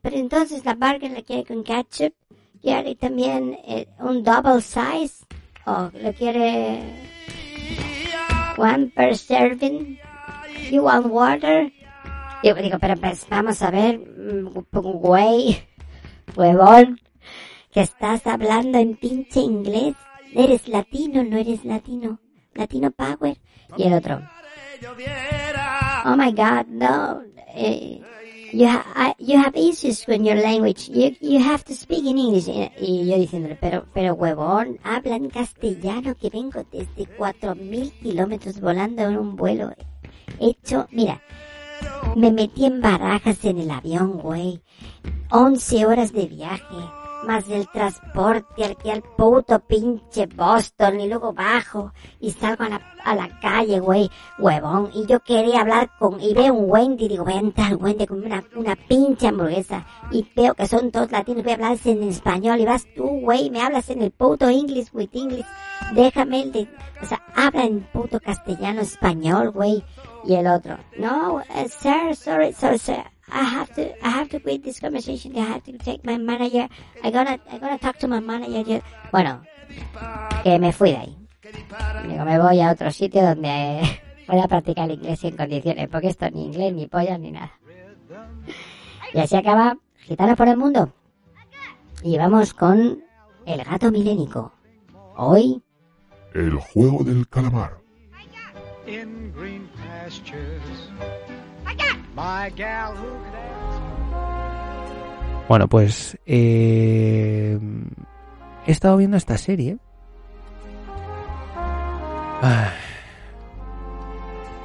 [0.02, 2.12] pero entonces la burger la quiere con ketchup.
[2.60, 5.24] Quiere también eh, un double size.
[5.66, 6.80] O lo quiere
[8.58, 9.98] one per serving.
[10.70, 11.72] You want water?
[12.42, 15.62] Yo digo, pero pues vamos a ver, mm, güey,
[16.36, 16.98] huevón,
[17.72, 19.94] que estás hablando en pinche inglés.
[20.34, 21.22] ¿Eres latino?
[21.24, 22.18] ¿No eres latino?
[22.54, 23.36] Latino Power.
[23.76, 24.20] Y el otro.
[26.06, 27.22] Oh my God, no.
[27.54, 28.00] eh,
[28.52, 30.88] you, ha- I- you have issues with your language.
[30.88, 32.48] You, you have to speak in English.
[32.48, 38.60] Y- yo diciéndole, pero, pero huevón, habla en castellano que vengo desde cuatro mil kilómetros
[38.60, 39.72] volando en un vuelo
[40.38, 41.20] hecho, mira,
[42.16, 44.62] me metí en barajas en el avión, güey.
[45.30, 46.76] 11 horas de viaje,
[47.26, 52.80] más del transporte aquí al puto pinche Boston y luego bajo y salgo a la,
[53.04, 54.90] a la calle, güey, huevón.
[54.94, 58.06] Y yo quería hablar con, y veo un Wendy, digo, voy a entrar al Wendy
[58.06, 62.02] con una, una pinche hamburguesa y veo que son todos latinos, voy a hablar en
[62.04, 65.46] español y vas tú, güey, me hablas en el puto English with English.
[65.94, 66.68] Déjame el de,
[67.02, 69.84] o sea, habla en puto castellano español, güey.
[70.24, 73.04] Y el otro, no, uh, sir, sorry, sorry, sir.
[73.32, 75.36] I have to, I have to quit this conversation.
[75.36, 76.68] I have to take my manager.
[77.02, 78.62] I gotta, I gotta talk to my manager.
[78.64, 78.80] Yo-
[79.12, 79.42] Bueno,
[80.42, 81.16] que me fui de ahí.
[82.08, 83.80] Digo, me voy a otro sitio donde
[84.28, 87.52] voy a practicar el inglés en condiciones, porque esto ni inglés, ni pollas, ni nada.
[89.12, 90.92] Y así acaba Gitanos por el Mundo.
[92.02, 93.02] Y vamos con
[93.46, 94.52] El Gato Milénico.
[95.16, 95.62] Hoy,
[96.34, 97.78] El juego del calamar.
[98.86, 100.90] In green pastures.
[105.48, 107.58] Bueno, pues eh,
[108.66, 109.78] he estado viendo esta serie.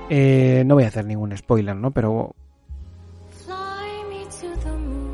[0.10, 1.90] Eh, no voy a hacer ningún spoiler, ¿no?
[1.92, 2.36] Pero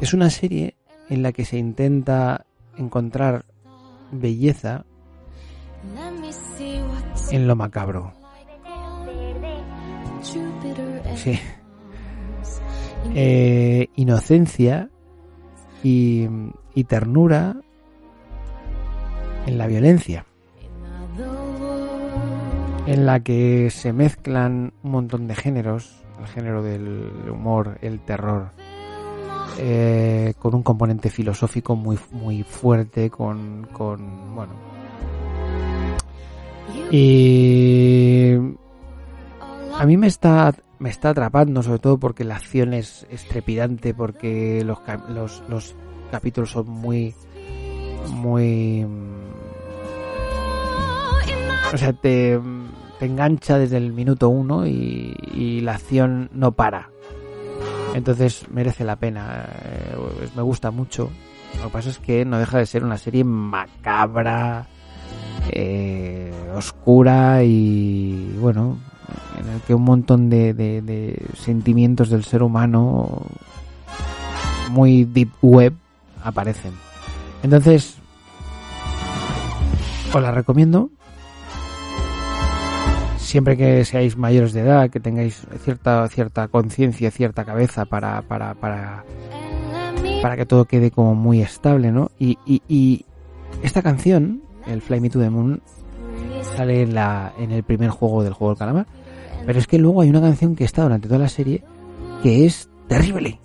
[0.02, 0.76] es una serie
[1.10, 3.46] en la que se intenta encontrar
[4.12, 4.84] belleza
[7.32, 8.14] en lo macabro.
[11.16, 11.40] Sí.
[13.14, 14.90] Eh, inocencia
[15.84, 16.28] y,
[16.88, 17.58] ternura
[19.46, 20.26] en la violencia.
[22.86, 28.52] En la que se mezclan un montón de géneros, el género del humor, el terror,
[29.60, 34.54] eh, con un componente filosófico muy, muy fuerte, con, con bueno.
[36.92, 38.34] Y
[39.78, 44.64] a mí me está me está atrapando sobre todo porque la acción es estrepidante porque
[44.66, 44.80] los
[45.10, 45.76] los, los
[46.10, 47.14] capítulos son muy
[48.10, 49.32] muy mm,
[51.72, 52.40] o sea te,
[52.98, 56.90] te engancha desde el minuto uno y, y la acción no para.
[57.94, 59.96] Entonces merece la pena eh,
[60.36, 61.12] me gusta mucho.
[61.58, 64.66] Lo que pasa es que no deja de ser una serie macabra
[65.52, 68.80] eh, oscura y bueno
[69.40, 73.24] en el que un montón de, de- sentimientos del ser humano
[74.70, 75.74] muy deep web
[76.24, 76.74] aparecen.
[77.44, 77.98] Entonces
[80.14, 80.90] os la recomiendo.
[83.18, 88.56] Siempre que seáis mayores de edad que tengáis cierta cierta conciencia cierta cabeza para para
[88.56, 89.06] para
[90.22, 93.06] para que todo quede como muy estable no y, y, y
[93.64, 95.62] esta canción el Fly Me to the Moon
[96.58, 98.86] sale en la en el primer juego del juego del calamar
[99.46, 101.64] pero es que luego hay una canción que está durante toda la serie
[102.24, 103.40] que es terrible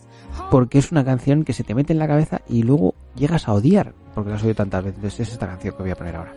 [0.51, 3.55] porque es una canción que se te mete en la cabeza y luego llegas a
[3.55, 6.17] odiar porque la has oído tantas veces Entonces es esta canción que voy a poner
[6.17, 6.33] ahora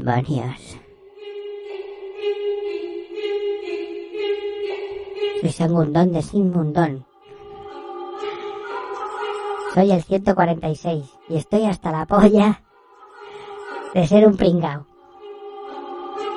[0.00, 0.76] demonios.
[5.40, 7.13] Soy Sangundón de Sinmundón.
[9.74, 12.62] Soy el 146 y estoy hasta la polla
[13.92, 14.86] de ser un pringao.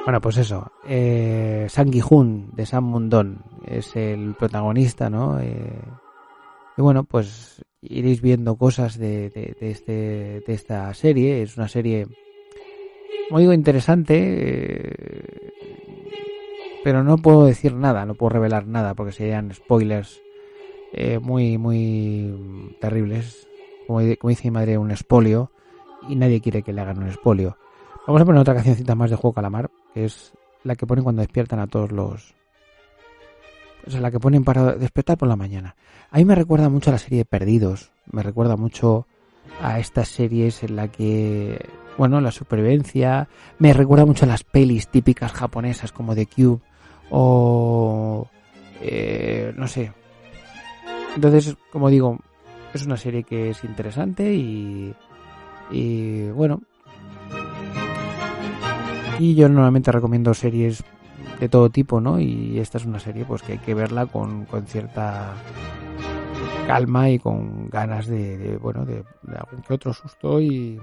[0.05, 0.71] Bueno, pues eso.
[0.87, 5.39] Eh, Sang Gi-hun de Sam Mundon es el protagonista, ¿no?
[5.39, 5.81] Eh,
[6.77, 9.91] Y bueno, pues iréis viendo cosas de, de, de este,
[10.45, 11.41] de esta serie.
[11.41, 12.07] Es una serie,
[13.31, 14.15] digo, interesante.
[14.17, 15.51] eh,
[16.83, 20.21] pero no puedo decir nada, no puedo revelar nada porque serían spoilers
[20.93, 23.47] eh, muy, muy terribles.
[23.85, 25.51] Como, di- como dice mi madre, un espolio.
[26.09, 27.57] Y nadie quiere que le hagan un espolio.
[28.05, 30.31] Vamos a poner otra cancioncita más de Juego Calamar, que es
[30.63, 32.33] la que ponen cuando despiertan a todos los...
[33.85, 35.75] O sea, la que ponen para despertar por la mañana.
[36.11, 37.91] A mí me recuerda mucho a la serie de Perdidos.
[38.11, 39.05] Me recuerda mucho
[39.61, 41.65] a estas series en la que,
[41.97, 43.27] bueno, la supervivencia.
[43.59, 46.59] Me recuerda mucho a las pelis típicas japonesas como The Cube
[47.09, 48.27] o...
[48.81, 49.91] eh, no sé.
[51.17, 52.19] Entonces, como digo,
[52.75, 54.93] es una serie que es interesante y...
[55.71, 56.61] Y bueno,
[59.19, 60.81] y yo normalmente recomiendo series
[61.39, 62.21] de todo tipo, ¿no?
[62.21, 65.33] Y esta es una serie pues que hay que verla con, con cierta
[66.67, 70.79] calma y con ganas de, bueno, de, de algún que otro susto y,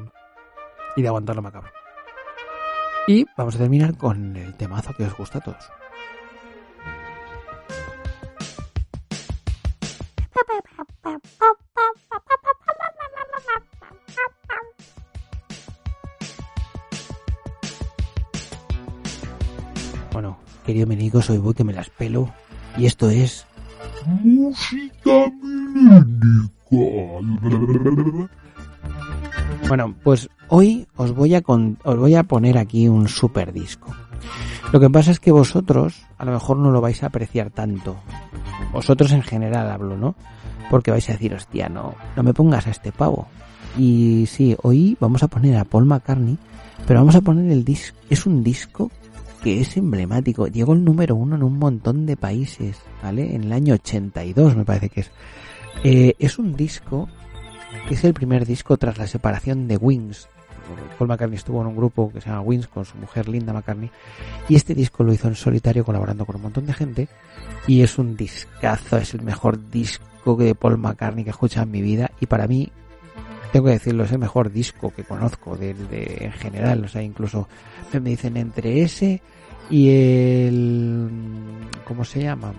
[0.96, 1.70] y de aguantar lo macabro.
[3.06, 5.70] Y vamos a terminar con el temazo que os gusta a todos.
[20.12, 22.30] Bueno, querido Menico, soy voy que me las pelo
[22.76, 23.46] y esto es
[24.22, 25.30] Música
[26.70, 28.30] milénica.
[29.68, 33.94] Bueno, pues hoy os voy a con- os voy a poner aquí un super disco.
[34.72, 37.96] Lo que pasa es que vosotros a lo mejor no lo vais a apreciar tanto.
[38.72, 40.14] Vosotros en general hablo, ¿no?
[40.70, 43.26] Porque vais a decir, hostia, no, no me pongas a este pavo.
[43.76, 46.38] Y sí, hoy vamos a poner a Paul McCartney,
[46.86, 48.90] pero vamos a poner el disco, es un disco
[49.42, 50.46] que es emblemático.
[50.46, 53.34] Llegó el número uno en un montón de países, ¿vale?
[53.34, 55.10] En el año 82 me parece que es.
[55.82, 57.08] Eh, es un disco
[57.88, 60.28] que es el primer disco tras la separación de Wings.
[60.98, 63.90] Paul McCartney estuvo en un grupo que se llama Wings con su mujer Linda McCartney
[64.48, 67.08] y este disco lo hizo en solitario colaborando con un montón de gente
[67.66, 71.72] y es un discazo, es el mejor disco de Paul McCartney que he escuchado en
[71.72, 72.70] mi vida y para mí
[73.52, 75.70] tengo que decirlo, es el mejor disco que conozco de,
[76.20, 77.48] en general, o sea, incluso
[77.92, 79.22] me dicen entre ese
[79.70, 81.08] y el
[81.86, 82.52] ¿cómo se llama?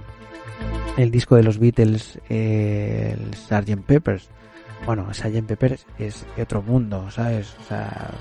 [0.96, 3.82] El disco de los Beatles, el Sgt.
[3.86, 4.30] Peppers.
[4.86, 5.46] Bueno, Sgt.
[5.48, 7.56] Peppers es de otro mundo, ¿sabes?
[7.60, 8.12] O sea,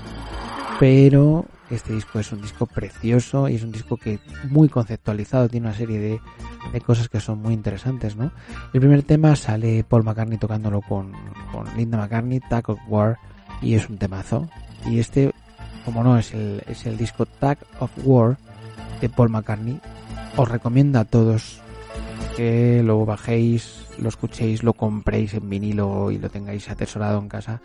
[0.79, 5.67] pero este disco es un disco precioso y es un disco que muy conceptualizado, tiene
[5.67, 6.19] una serie de,
[6.73, 8.31] de cosas que son muy interesantes, ¿no?
[8.73, 11.11] El primer tema sale Paul McCartney tocándolo con,
[11.51, 13.17] con Linda McCartney, Tag of War,
[13.61, 14.47] y es un temazo.
[14.85, 15.31] Y este,
[15.85, 18.37] como no, es el, es el disco Tag of War
[19.01, 19.79] de Paul McCartney.
[20.35, 21.61] Os recomiendo a todos
[22.35, 27.61] que lo bajéis, lo escuchéis, lo compréis en vinilo y lo tengáis atesorado en casa,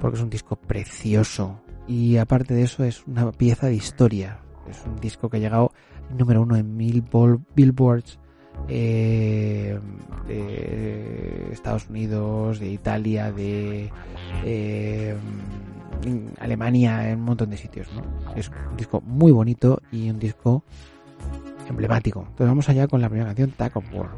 [0.00, 1.60] porque es un disco precioso.
[1.86, 4.40] Y aparte de eso, es una pieza de historia.
[4.68, 5.72] Es un disco que ha llegado
[6.16, 7.02] número uno en mil
[7.54, 8.18] billboards
[8.68, 9.78] eh,
[10.26, 13.90] de Estados Unidos, de Italia, de
[14.44, 15.16] eh,
[16.40, 17.88] Alemania, en un montón de sitios.
[17.94, 18.34] ¿no?
[18.34, 20.62] Es un disco muy bonito y un disco
[21.68, 22.20] emblemático.
[22.20, 24.10] Entonces vamos allá con la primera canción, Tag of War.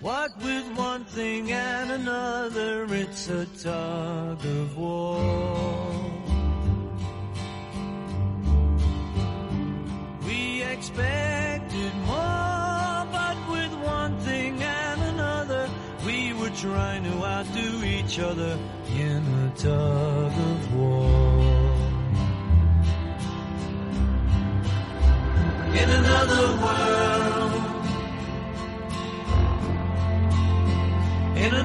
[0.00, 6.04] What with one thing and another, it's a tug of war.
[10.24, 15.68] We expected more, but with one thing and another,
[16.06, 18.56] we were trying to outdo each other
[18.96, 21.48] in a tug of war.
[25.74, 27.17] in another world.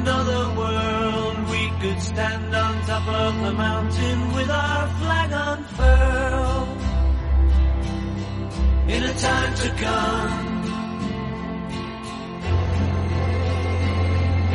[0.03, 6.81] Another world, we could stand on top of the mountain with our flag unfurled.
[8.95, 10.43] In a time to come.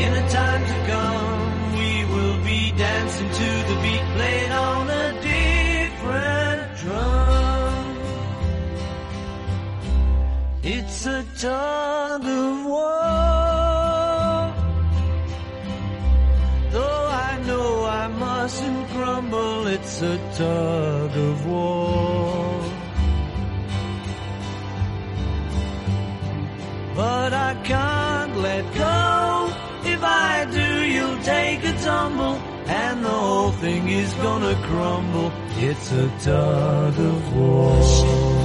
[0.04, 5.06] In a time to come, we will be dancing to the beat played on a
[5.32, 7.84] different drum.
[10.62, 12.67] It's a tug of
[19.80, 22.60] it's a tug of war.
[26.94, 29.52] But I can't let go.
[29.84, 35.32] If I do, you'll take a tumble, and the whole thing is gonna crumble.
[35.58, 38.37] It's a tug of war.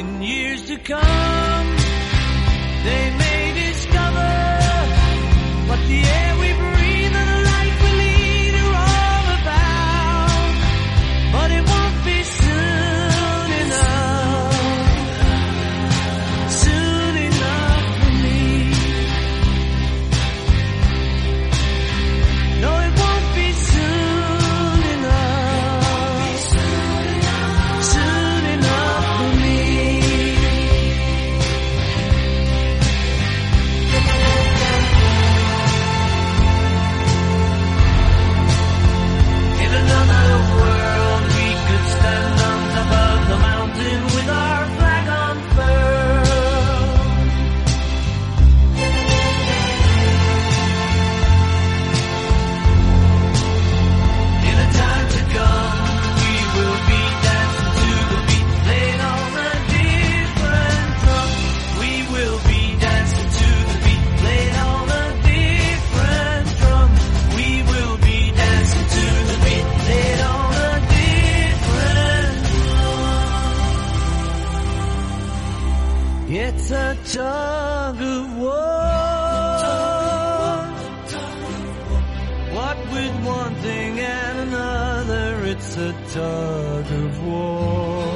[0.00, 1.66] In years to come,
[2.86, 4.32] they may discover
[5.68, 6.39] what the air
[76.72, 78.52] It's a tug of war.
[82.54, 88.06] What with one thing and another, it's a tug of war.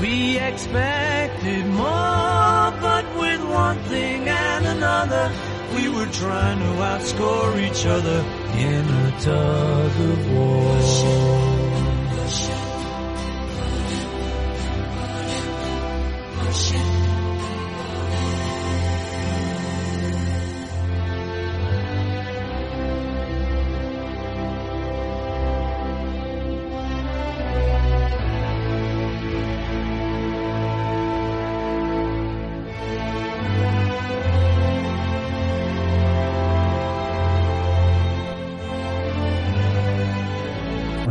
[0.00, 5.30] We expected more, but with one thing and another,
[5.76, 8.24] we were trying to outscore each other
[8.56, 11.49] in a tug of war.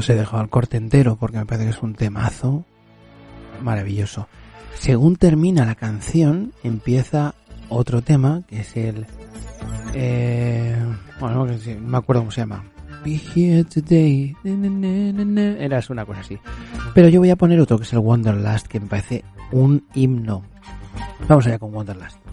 [0.10, 2.66] Os he dejado el corte entero porque me parece que es un temazo
[3.62, 4.28] maravilloso.
[4.74, 7.36] Según termina la canción, empieza
[7.70, 9.06] otro tema que es el.
[9.94, 10.76] Eh,
[11.20, 12.64] bueno, no me acuerdo cómo se llama.
[13.06, 14.36] Be here today.
[14.44, 16.40] Era una cosa así.
[16.96, 20.42] Pero yo voy a poner otro que es el Wonderlust, que me parece un himno.
[21.28, 22.29] Vamos allá con Wonderlust.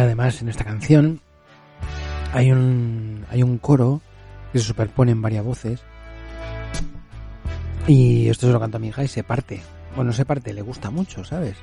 [0.00, 1.20] Además en esta canción
[2.32, 4.00] hay un hay un coro
[4.52, 5.82] que se superpone en varias voces
[7.86, 9.60] y esto se lo canta mi hija y se parte.
[9.96, 11.56] Bueno, se parte, le gusta mucho, ¿sabes?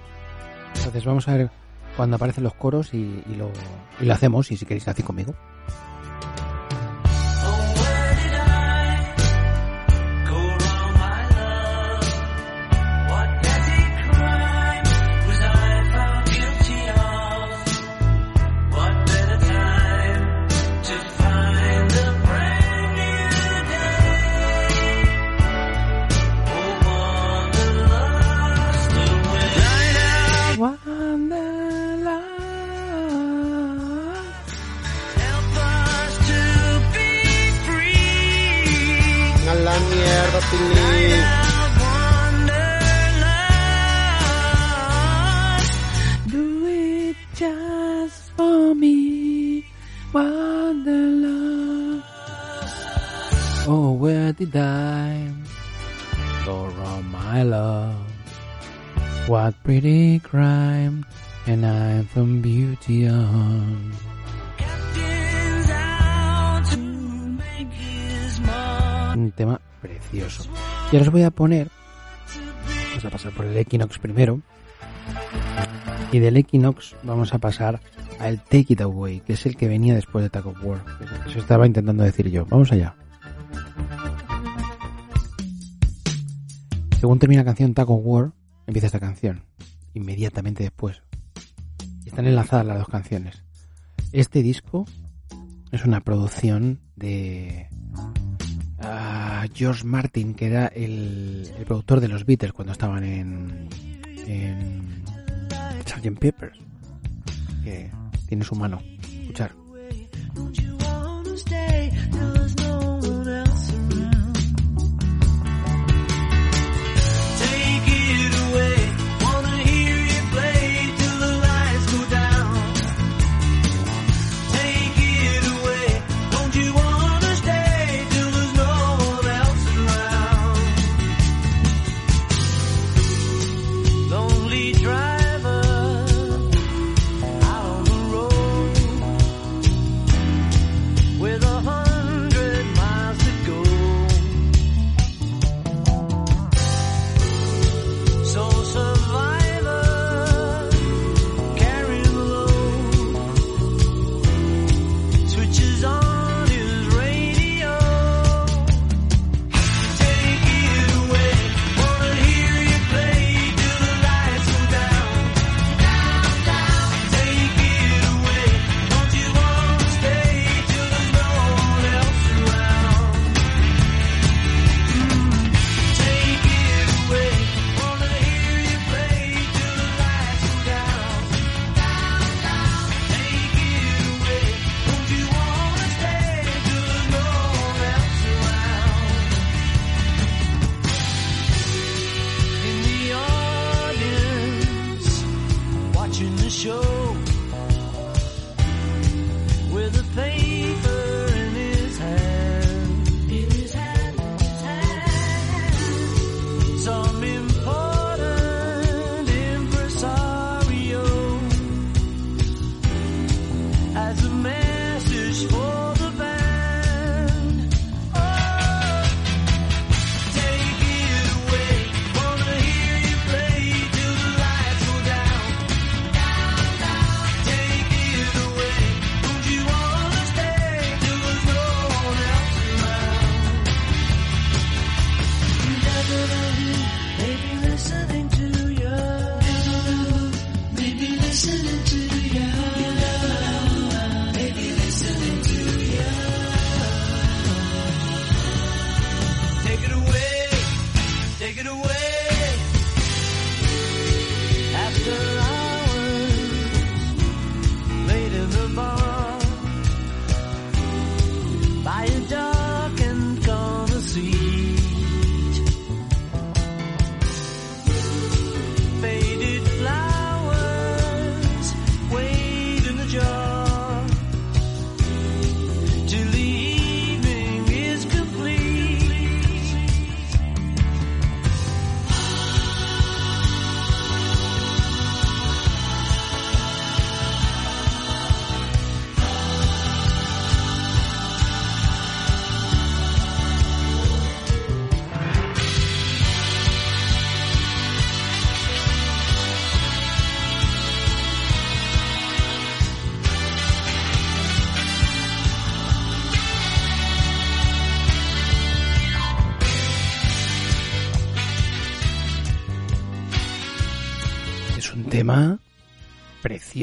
[0.76, 1.50] Entonces vamos a ver
[1.96, 3.50] cuando aparecen los coros y, y lo,
[4.00, 5.34] y lo hacemos y si queréis lo hacéis conmigo.
[70.90, 71.70] Y ahora os voy a poner.
[72.90, 74.42] Vamos a pasar por el Equinox primero.
[76.14, 77.82] Y del Equinox vamos a pasar
[78.20, 80.84] al Take It Away, que es el que venía después de Taco War.
[81.28, 82.46] Eso estaba intentando decir yo.
[82.46, 82.96] Vamos allá.
[87.00, 88.32] Según termina la canción Taco War,
[88.66, 89.44] empieza esta canción.
[89.94, 91.04] Inmediatamente después.
[92.06, 93.44] Están enlazadas las dos canciones.
[94.14, 94.86] Este disco
[95.72, 97.68] es una producción de
[99.54, 103.70] George Martin, que era el, productor de los Beatles cuando estaban en,
[104.26, 105.04] en
[105.86, 106.20] Sgt.
[106.20, 106.58] Peppers.
[107.64, 107.92] Que
[108.28, 108.82] tiene su mano.
[109.22, 109.52] Escuchar.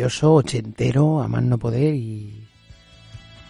[0.08, 2.48] Ochentero, a más no poder y,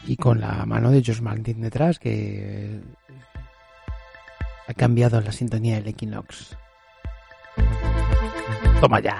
[0.06, 2.80] y con la mano de George Martin detrás que
[4.66, 6.56] ha cambiado la sintonía del Equinox.
[8.80, 9.16] Toma ya.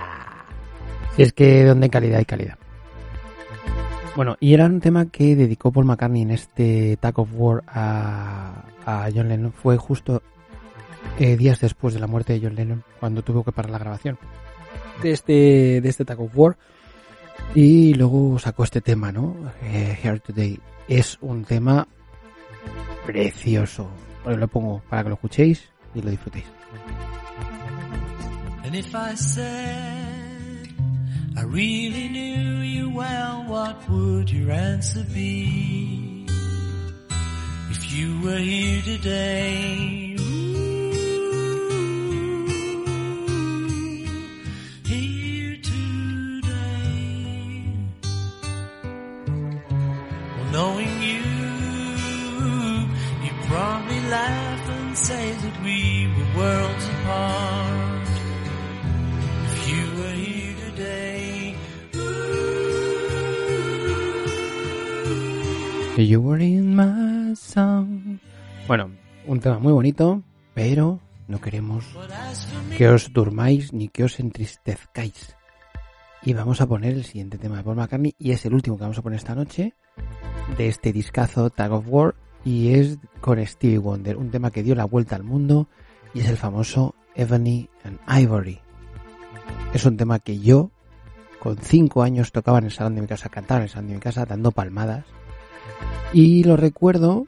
[1.16, 2.59] Si es que donde hay calidad hay calidad.
[4.16, 8.64] Bueno, y era un tema que dedicó Paul McCartney en este Tag of War a,
[8.87, 9.53] a John Lennon.
[9.53, 10.22] Fue justo
[11.18, 14.18] eh, días después de la muerte de John Lennon, cuando tuvo que parar la grabación
[15.03, 16.57] de este, de este Tag of War.
[17.55, 19.36] Y luego sacó este tema, ¿no?
[19.62, 20.61] Eh, Here Today.
[20.88, 21.86] Es un tema
[23.07, 23.88] precioso.
[24.24, 26.45] Os lo pongo para que lo escuchéis y lo disfrutéis.
[28.64, 30.68] And if I said
[31.36, 36.26] I really knew you well, what would your answer be?
[37.70, 40.13] If you were here today,
[50.55, 51.22] knowing you,
[53.24, 58.09] you probably laugh and say that we were worlds apart.
[59.50, 61.57] If you were here today,
[65.96, 68.20] You were in my song.
[68.68, 68.90] Bueno,
[69.26, 70.22] un tema muy bonito,
[70.55, 71.84] pero no queremos
[72.76, 75.36] que os durmáis ni que os entristezcáis.
[76.22, 78.82] Y vamos a poner el siguiente tema de Paul McCartney y es el último que
[78.82, 79.74] vamos a poner esta noche
[80.57, 82.14] de este discazo Tag of War
[82.45, 85.68] y es con Stevie Wonder, un tema que dio la vuelta al mundo
[86.12, 88.61] y es el famoso Ebony and Ivory.
[89.72, 90.70] Es un tema que yo
[91.38, 93.95] con 5 años tocaba en el salón de mi casa, cantaba en el salón de
[93.95, 95.05] mi casa dando palmadas
[96.12, 97.26] y lo recuerdo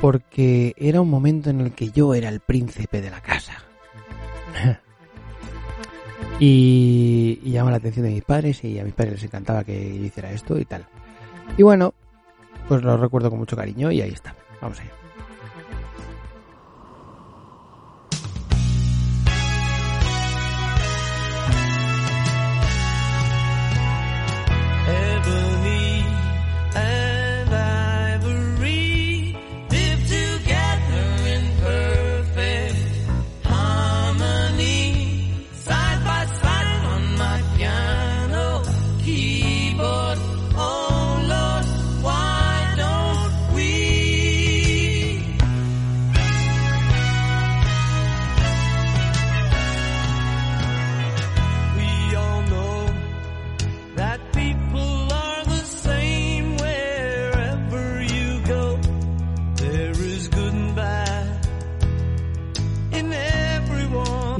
[0.00, 3.62] porque era un momento en el que yo era el príncipe de la casa.
[6.40, 9.78] y, y llama la atención de mis padres y a mis padres les encantaba que
[9.78, 10.86] hiciera esto y tal.
[11.56, 11.94] Y bueno,
[12.70, 14.32] pues lo recuerdo con mucho cariño y ahí está.
[14.60, 14.99] Vamos allá.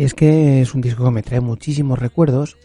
[0.01, 2.57] Y es que es un disco que me trae muchísimos recuerdos.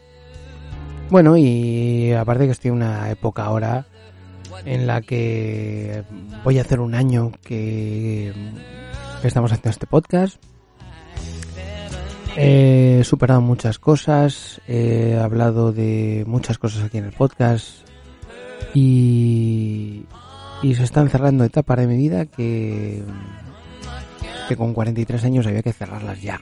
[1.09, 3.87] Bueno, y aparte que estoy en una época ahora
[4.63, 6.05] en la que
[6.45, 8.31] voy a hacer un año que
[9.21, 10.41] estamos haciendo este podcast.
[12.37, 17.85] He superado muchas cosas, he hablado de muchas cosas aquí en el podcast
[18.73, 20.05] y,
[20.61, 23.03] se están cerrando etapas de mi vida que,
[24.47, 26.39] que con 43 años había que cerrarlas ya.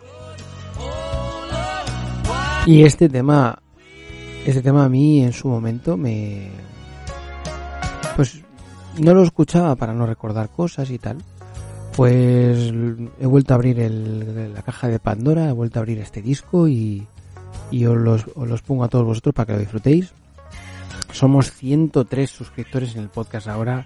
[2.65, 3.59] Y este tema,
[4.45, 6.49] este tema a mí en su momento me,
[8.15, 8.41] pues
[8.99, 11.17] no lo escuchaba para no recordar cosas y tal.
[11.95, 12.73] Pues
[13.19, 16.67] he vuelto a abrir el- la caja de Pandora, he vuelto a abrir este disco
[16.67, 17.05] y,
[17.69, 20.11] y os, los, os los pongo a todos vosotros para que lo disfrutéis.
[21.11, 23.85] Somos 103 suscriptores en el podcast ahora.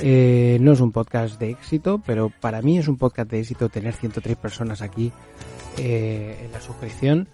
[0.00, 3.68] Eh, no es un podcast de éxito, pero para mí es un podcast de éxito
[3.68, 5.10] tener 103 personas aquí
[5.78, 7.28] eh, en la suscripción.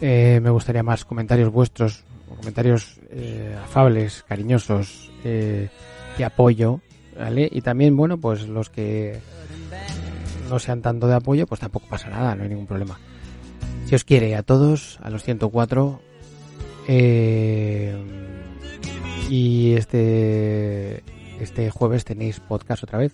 [0.00, 2.04] Eh, me gustaría más comentarios vuestros,
[2.38, 5.68] comentarios eh, afables, cariñosos, eh,
[6.18, 6.80] de apoyo,
[7.18, 7.48] ¿vale?
[7.50, 9.20] Y también, bueno, pues los que
[10.48, 12.98] no sean tanto de apoyo, pues tampoco pasa nada, no hay ningún problema.
[13.86, 16.00] Si os quiere a todos, a los 104,
[16.88, 17.96] eh,
[19.30, 21.02] y este,
[21.40, 23.12] este jueves tenéis podcast otra vez.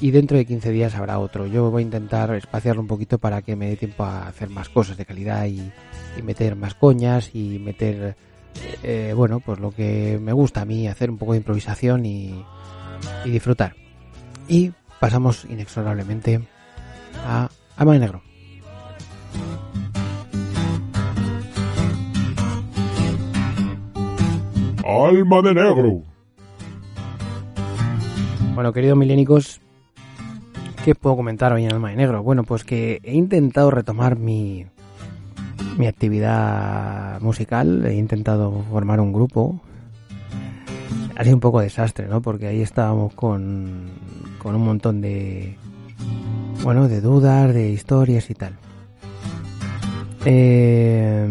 [0.00, 1.46] Y dentro de 15 días habrá otro.
[1.46, 4.68] Yo voy a intentar espaciarlo un poquito para que me dé tiempo a hacer más
[4.68, 5.72] cosas de calidad y,
[6.18, 8.14] y meter más coñas y meter,
[8.82, 12.44] eh, bueno, pues lo que me gusta a mí, hacer un poco de improvisación y,
[13.24, 13.74] y disfrutar.
[14.48, 16.40] Y pasamos inexorablemente
[17.24, 18.22] a Alma de Negro.
[24.84, 26.02] Alma de negro.
[28.54, 29.60] Bueno, queridos milénicos,
[30.86, 32.22] ¿qué puedo comentar hoy en Alma de Negro?
[32.22, 34.66] Bueno, pues que he intentado retomar mi,
[35.76, 39.60] mi actividad musical, he intentado formar un grupo.
[41.16, 42.22] Ha sido un poco desastre, ¿no?
[42.22, 43.88] Porque ahí estábamos con,
[44.38, 45.56] con un montón de,
[46.62, 48.52] bueno, de dudas, de historias y tal.
[50.24, 51.26] Eh,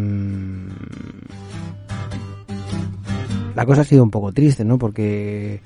[3.56, 4.78] La cosa ha sido un poco triste, ¿no?
[4.78, 5.62] Porque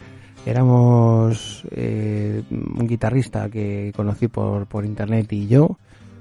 [0.46, 5.78] éramos eh, un guitarrista que conocí por, por internet y yo,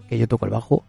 [0.08, 0.84] que yo toco el bajo,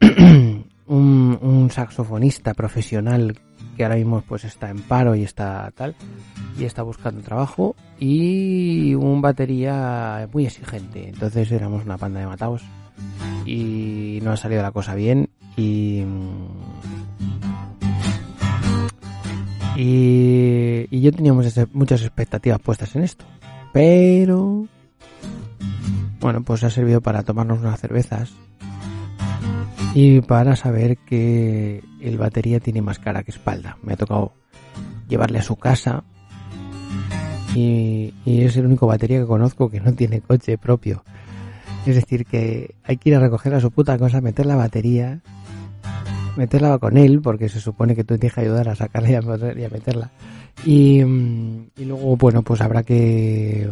[0.86, 3.38] un, saxofonista profesional
[3.76, 5.94] que ahora mismo pues está en paro y está tal
[6.58, 11.08] y está buscando trabajo y un batería muy exigente.
[11.08, 12.62] Entonces éramos una panda de mataos.
[13.44, 16.02] Y no ha salido la cosa bien y
[19.76, 23.24] y, yo tenía muchas, muchas expectativas puestas en esto
[23.72, 24.66] pero
[26.20, 28.34] bueno pues ha servido para tomarnos unas cervezas
[29.98, 33.78] y para saber que el batería tiene más cara que espalda.
[33.82, 34.34] Me ha tocado
[35.08, 36.04] llevarle a su casa
[37.54, 41.02] y, y, es el único batería que conozco que no tiene coche propio.
[41.86, 45.22] Es decir, que hay que ir a recoger a su puta cosa, meter la batería,
[46.36, 49.68] meterla con él, porque se supone que tú tienes que ayudar a sacarla y a,
[49.70, 50.10] meterla.
[50.64, 53.70] Y, y luego, bueno, pues habrá que,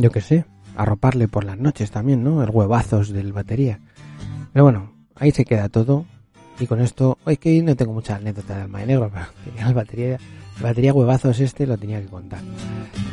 [0.00, 0.44] yo qué sé,
[0.76, 2.42] arroparle por las noches también, ¿no?
[2.42, 3.80] El huevazos del batería.
[4.52, 6.06] Pero bueno, ahí se queda todo.
[6.60, 9.10] Y con esto, hoy que no tengo mucha anécdota de alma de negro,
[9.54, 10.18] pero el batería,
[10.60, 12.40] batería huevazos este lo tenía que contar.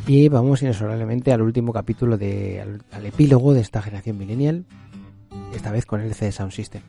[0.07, 4.65] Y vamos inexorablemente al último capítulo de, al, al epílogo de esta generación millennial,
[5.55, 6.81] esta vez con el CD Sound System.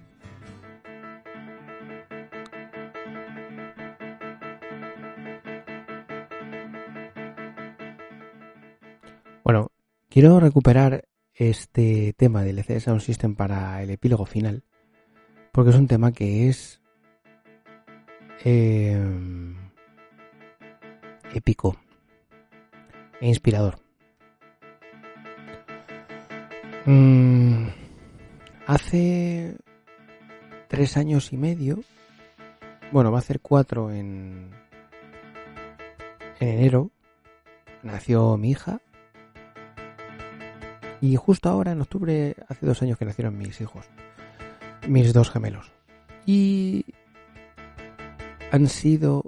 [10.10, 14.64] Quiero recuperar este tema del ECD Sound System para el epílogo final,
[15.52, 16.82] porque es un tema que es
[18.44, 19.00] eh,
[21.32, 21.76] épico
[23.20, 23.78] e inspirador.
[26.86, 27.68] Mm,
[28.66, 29.56] hace
[30.68, 31.78] tres años y medio,
[32.90, 34.50] bueno, va a ser cuatro en,
[36.40, 36.90] en enero,
[37.82, 38.80] nació mi hija
[41.00, 43.86] y justo ahora, en octubre, hace dos años que nacieron mis hijos,
[44.86, 45.72] mis dos gemelos.
[46.26, 46.84] Y
[48.50, 49.24] han sido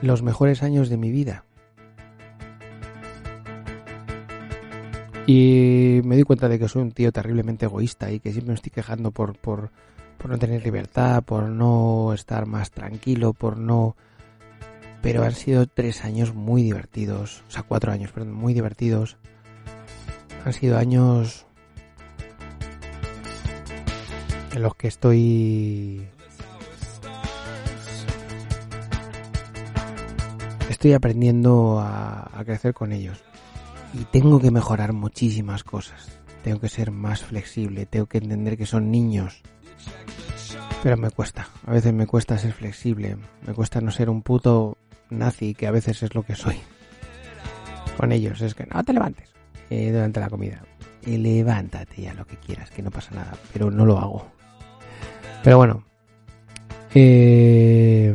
[0.00, 1.44] los mejores años de mi vida.
[5.26, 8.54] Y me di cuenta de que soy un tío terriblemente egoísta y que siempre me
[8.54, 9.70] estoy quejando por, por,
[10.16, 13.94] por no tener libertad, por no estar más tranquilo, por no
[15.02, 19.16] pero han sido tres años muy divertidos, o sea, cuatro años, perdón, muy divertidos.
[20.44, 21.46] Han sido años
[24.54, 26.08] en los que estoy...
[30.70, 33.22] Estoy aprendiendo a, a crecer con ellos.
[33.94, 36.08] Y tengo que mejorar muchísimas cosas.
[36.44, 39.42] Tengo que ser más flexible, tengo que entender que son niños.
[40.82, 44.77] Pero me cuesta, a veces me cuesta ser flexible, me cuesta no ser un puto
[45.10, 46.56] nazi, que a veces es lo que soy.
[47.96, 49.28] Con ellos es que no te levantes
[49.70, 50.62] eh, durante la comida.
[51.04, 54.26] Levántate ya lo que quieras, que no pasa nada, pero no lo hago.
[55.42, 55.84] Pero bueno,
[56.94, 58.14] eh,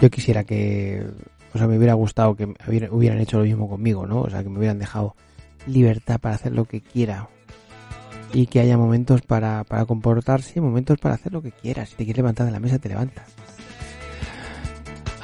[0.00, 1.06] yo quisiera que,
[1.54, 2.52] o sea, me hubiera gustado que
[2.90, 4.22] hubieran hecho lo mismo conmigo, ¿no?
[4.22, 5.14] O sea, que me hubieran dejado
[5.66, 7.28] libertad para hacer lo que quiera.
[8.34, 11.90] Y que haya momentos para, para comportarse, momentos para hacer lo que quieras.
[11.90, 13.26] Si te quieres levantar de la mesa, te levantas.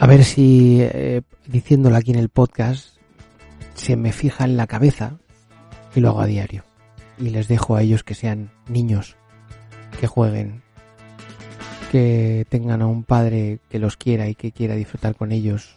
[0.00, 2.96] A ver si eh, diciéndolo aquí en el podcast
[3.74, 5.18] se me fija en la cabeza
[5.92, 6.62] y lo hago a diario.
[7.18, 9.16] Y les dejo a ellos que sean niños,
[10.00, 10.62] que jueguen,
[11.90, 15.76] que tengan a un padre que los quiera y que quiera disfrutar con ellos.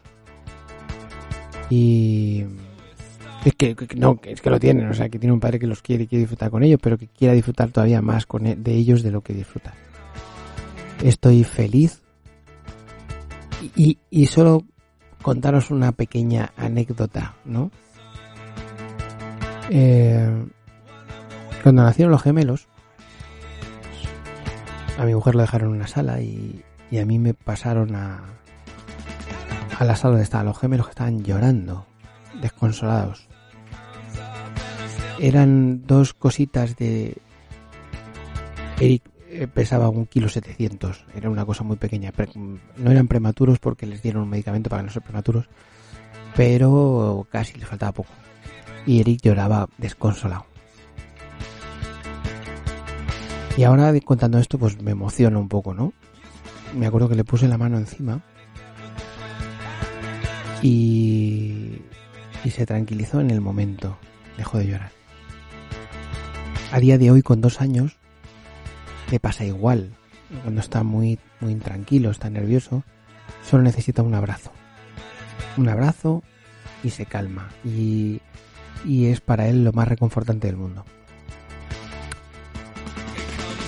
[1.72, 2.46] Y
[3.44, 5.66] es que, que no, es que lo tienen, o sea, que tiene un padre que
[5.66, 8.56] los quiere y quiere disfrutar con ellos, pero que quiera disfrutar todavía más con e,
[8.56, 9.74] de ellos de lo que disfrutan.
[11.04, 12.04] Estoy feliz
[13.76, 14.64] y, y, solo
[15.22, 17.72] contaros una pequeña anécdota, ¿no?
[19.70, 20.46] Eh,
[21.64, 22.68] cuando nacieron los gemelos,
[24.98, 28.22] a mi mujer lo dejaron en una sala y, y a mí me pasaron a,
[29.78, 31.86] a la sala donde estaban los gemelos que estaban llorando,
[32.42, 33.28] desconsolados.
[35.20, 37.18] Eran dos cositas de
[38.80, 39.11] Eric
[39.54, 41.06] pesaba un kilo setecientos.
[41.16, 42.12] Era una cosa muy pequeña.
[42.78, 45.50] No eran prematuros porque les dieron un medicamento para no ser prematuros,
[46.36, 48.12] pero casi les faltaba poco.
[48.86, 50.46] Y Eric lloraba desconsolado.
[53.58, 55.94] Y ahora contando esto, pues me emociona un poco, ¿no?
[56.76, 58.22] Me acuerdo que le puse la mano encima
[60.62, 61.82] y,
[62.44, 63.98] y se tranquilizó en el momento.
[64.38, 64.92] Dejó de llorar.
[66.72, 68.01] A día de hoy, con dos años,
[69.12, 69.94] le pasa igual.
[70.44, 72.84] cuando está muy, muy intranquilo, está nervioso,
[73.44, 74.52] solo necesita un abrazo.
[75.58, 76.24] Un abrazo
[76.84, 77.50] y se calma.
[77.66, 78.22] Y,
[78.86, 80.86] y es para él lo más reconfortante del mundo.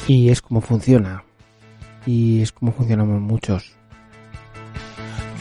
[0.07, 1.23] Y es como funciona.
[2.05, 3.73] Y es como funcionamos muchos.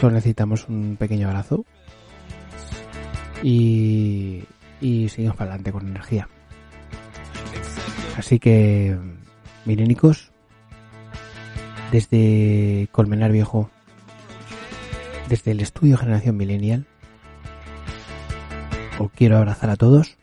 [0.01, 1.65] Solo necesitamos un pequeño abrazo.
[3.45, 4.43] Y,
[4.81, 6.29] y seguimos para adelante con energía.
[8.17, 8.97] Así que,
[9.65, 10.33] milénicos,
[11.91, 13.71] desde Colmenar Viejo,
[15.29, 16.87] desde el estudio Generación Millennial,
[18.99, 20.17] os quiero abrazar a todos.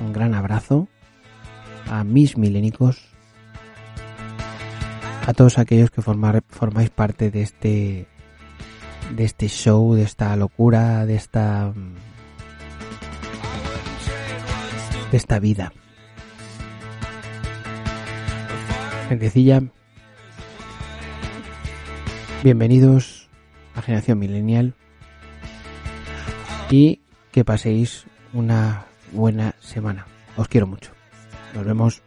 [0.00, 0.88] Un gran abrazo
[1.88, 3.00] a mis milénicos,
[5.26, 8.06] a todos aquellos que formáis parte de este
[9.14, 11.72] de este show, de esta locura, de esta
[15.10, 15.72] de esta vida.
[19.08, 19.62] Gentecilla,
[22.42, 23.28] bienvenidos
[23.76, 24.74] a Generación Millennial
[26.70, 30.06] y que paséis una buena semana.
[30.36, 30.90] Os quiero mucho.
[31.54, 32.05] Nos vemos.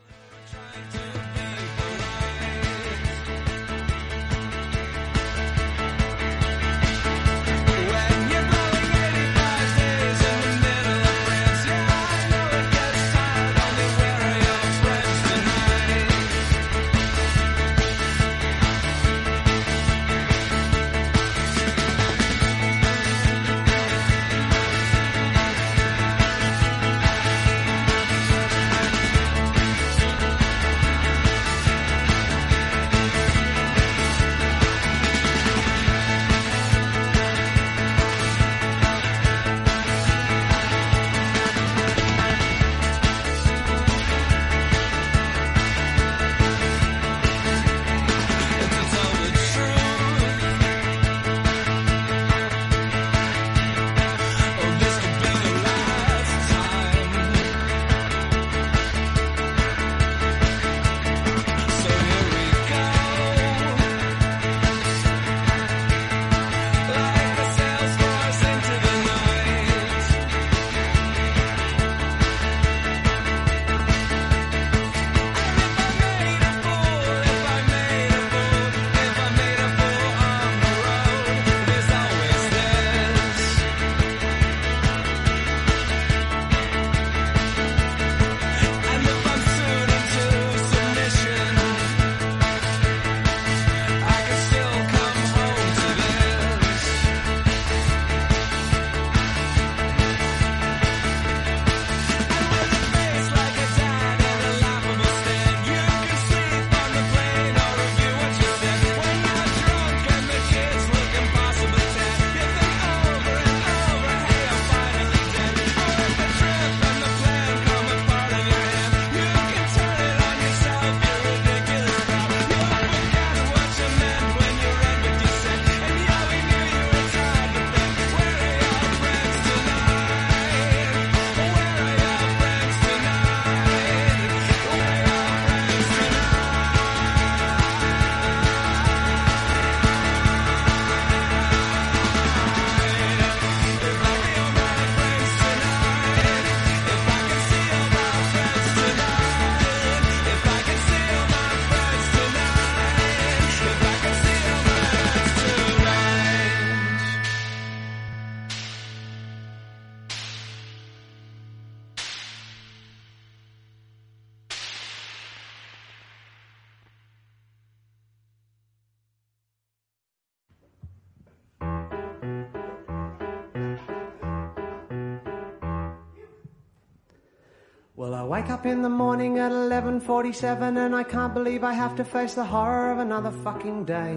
[178.39, 182.35] Wake up in the morning at 11:47 and I can't believe I have to face
[182.35, 184.15] the horror of another fucking day.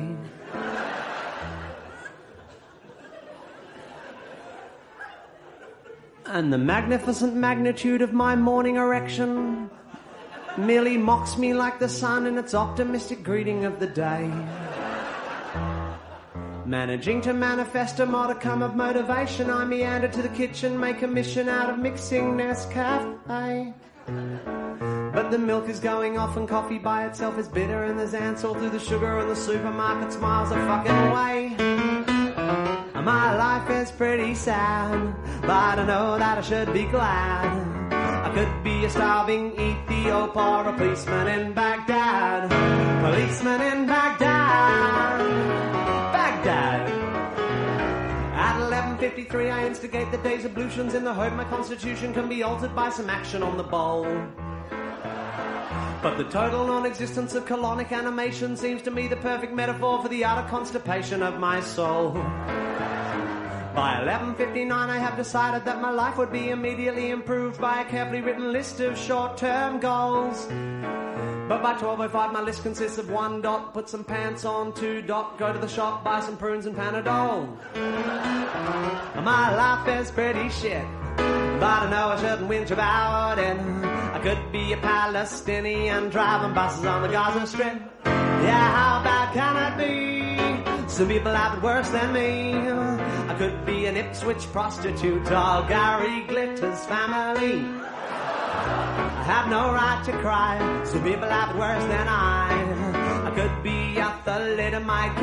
[6.37, 9.69] And the magnificent magnitude of my morning erection
[10.57, 14.31] merely mocks me like the sun in its optimistic greeting of the day.
[16.65, 21.49] Managing to manifest a modicum of motivation, I meander to the kitchen, make a mission
[21.49, 23.73] out of mixing Nescafe.
[24.07, 28.45] But the milk is going off and coffee by itself is bitter and there's ants
[28.45, 31.57] all through the sugar and the supermarket smiles a fucking way.
[33.03, 37.93] My life is pretty sad, but I know that I should be glad.
[37.93, 42.51] I could be a starving Ethiop or a policeman in Baghdad.
[43.03, 45.03] Policeman in Baghdad.
[46.45, 47.12] At
[49.03, 52.89] 11.53 I instigate the day's ablutions in the hope my constitution can be altered by
[52.89, 54.05] some action on the bowl.
[56.01, 60.25] But the total non-existence of colonic animation seems to me the perfect metaphor for the
[60.25, 62.13] utter constipation of my soul.
[63.75, 68.21] By 11.59 I have decided that my life would be immediately improved by a carefully
[68.21, 70.47] written list of short-term goals.
[71.49, 75.39] But by 12.05 my list consists of one dot, put some pants on, two dot,
[75.39, 77.49] go to the shop, buy some prunes and Panadol.
[79.25, 80.85] My life is pretty shit,
[81.17, 83.59] but I know I shouldn't whinge about it.
[83.59, 87.83] I could be a Palestinian driving buses on the Gaza Strip.
[88.05, 90.89] Yeah, how bad can it be?
[90.89, 92.55] Some people have it worse than me.
[93.31, 97.65] I could be an Ipswich prostitute or Gary Glitter's family.
[99.21, 100.85] I have no right to cry.
[100.85, 103.29] Some people have it worse than I.
[103.29, 104.13] I could be a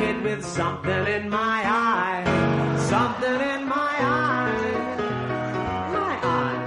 [0.00, 2.24] kid with something in my eye.
[2.88, 4.96] Something in my eye.
[5.92, 6.60] My eye.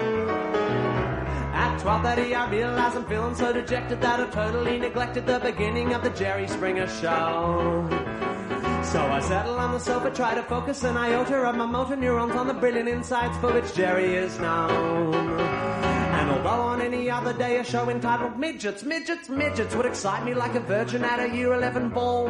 [1.53, 6.03] At 12.30 I realize I'm feeling so dejected that I totally neglected the beginning of
[6.03, 7.87] the Jerry Springer show.
[8.83, 12.35] So I settle on the sofa, try to focus an iota of my motor neurons
[12.35, 15.32] on the brilliant insights for which Jerry is known.
[16.43, 20.55] Although on any other day a show entitled Midgets, Midgets, Midgets would excite me like
[20.55, 22.27] a virgin at a year 11 ball.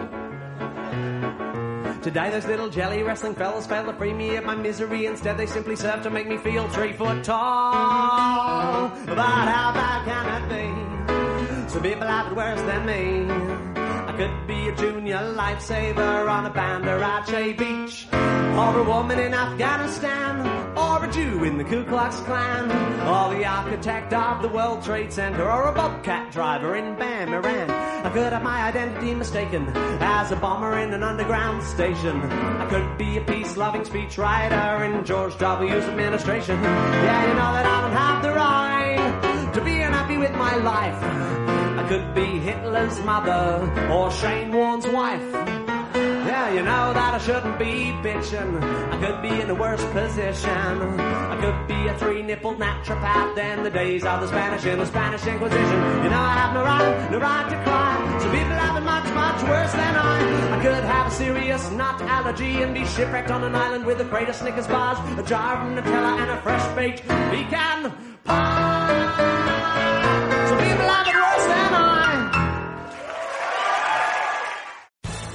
[2.03, 5.07] Today those little jelly wrestling fellas fail to free me of my misery.
[5.07, 8.89] Instead they simply serve to make me feel three foot tall.
[9.07, 11.69] But how bad can it be?
[11.71, 13.72] Some people have it worse than me.
[14.17, 18.07] Could be a junior lifesaver on a Bandarache beach.
[18.11, 20.45] Or a woman in Afghanistan.
[20.77, 22.69] Or a Jew in the Ku Klux Klan.
[23.01, 25.49] Or the architect of the World Trade Center.
[25.49, 27.71] Or a bobcat driver in Bam, Iran.
[27.71, 29.67] I could have my identity mistaken
[29.99, 32.21] as a bomber in an underground station.
[32.21, 36.61] I could be a peace-loving speechwriter in George W.'s administration.
[36.61, 41.52] Yeah, you know that I don't have the right to be unhappy with my life.
[41.83, 45.21] I could be Hitler's mother or Shane Warne's wife.
[45.33, 48.63] Yeah, you know that I shouldn't be bitching.
[48.63, 50.49] I could be in a worse position.
[50.49, 55.27] I could be a three-nippled naturopath in the days of the Spanish in the Spanish
[55.27, 55.79] Inquisition.
[56.05, 58.17] You know I have no right, no right to cry.
[58.21, 60.57] Some people have it much, much worse than I.
[60.57, 64.05] I could have a serious nut allergy and be shipwrecked on an island with a
[64.05, 67.91] crate of Snickers bars, a jar of Nutella, and a fresh baked pecan
[68.23, 69.32] pie.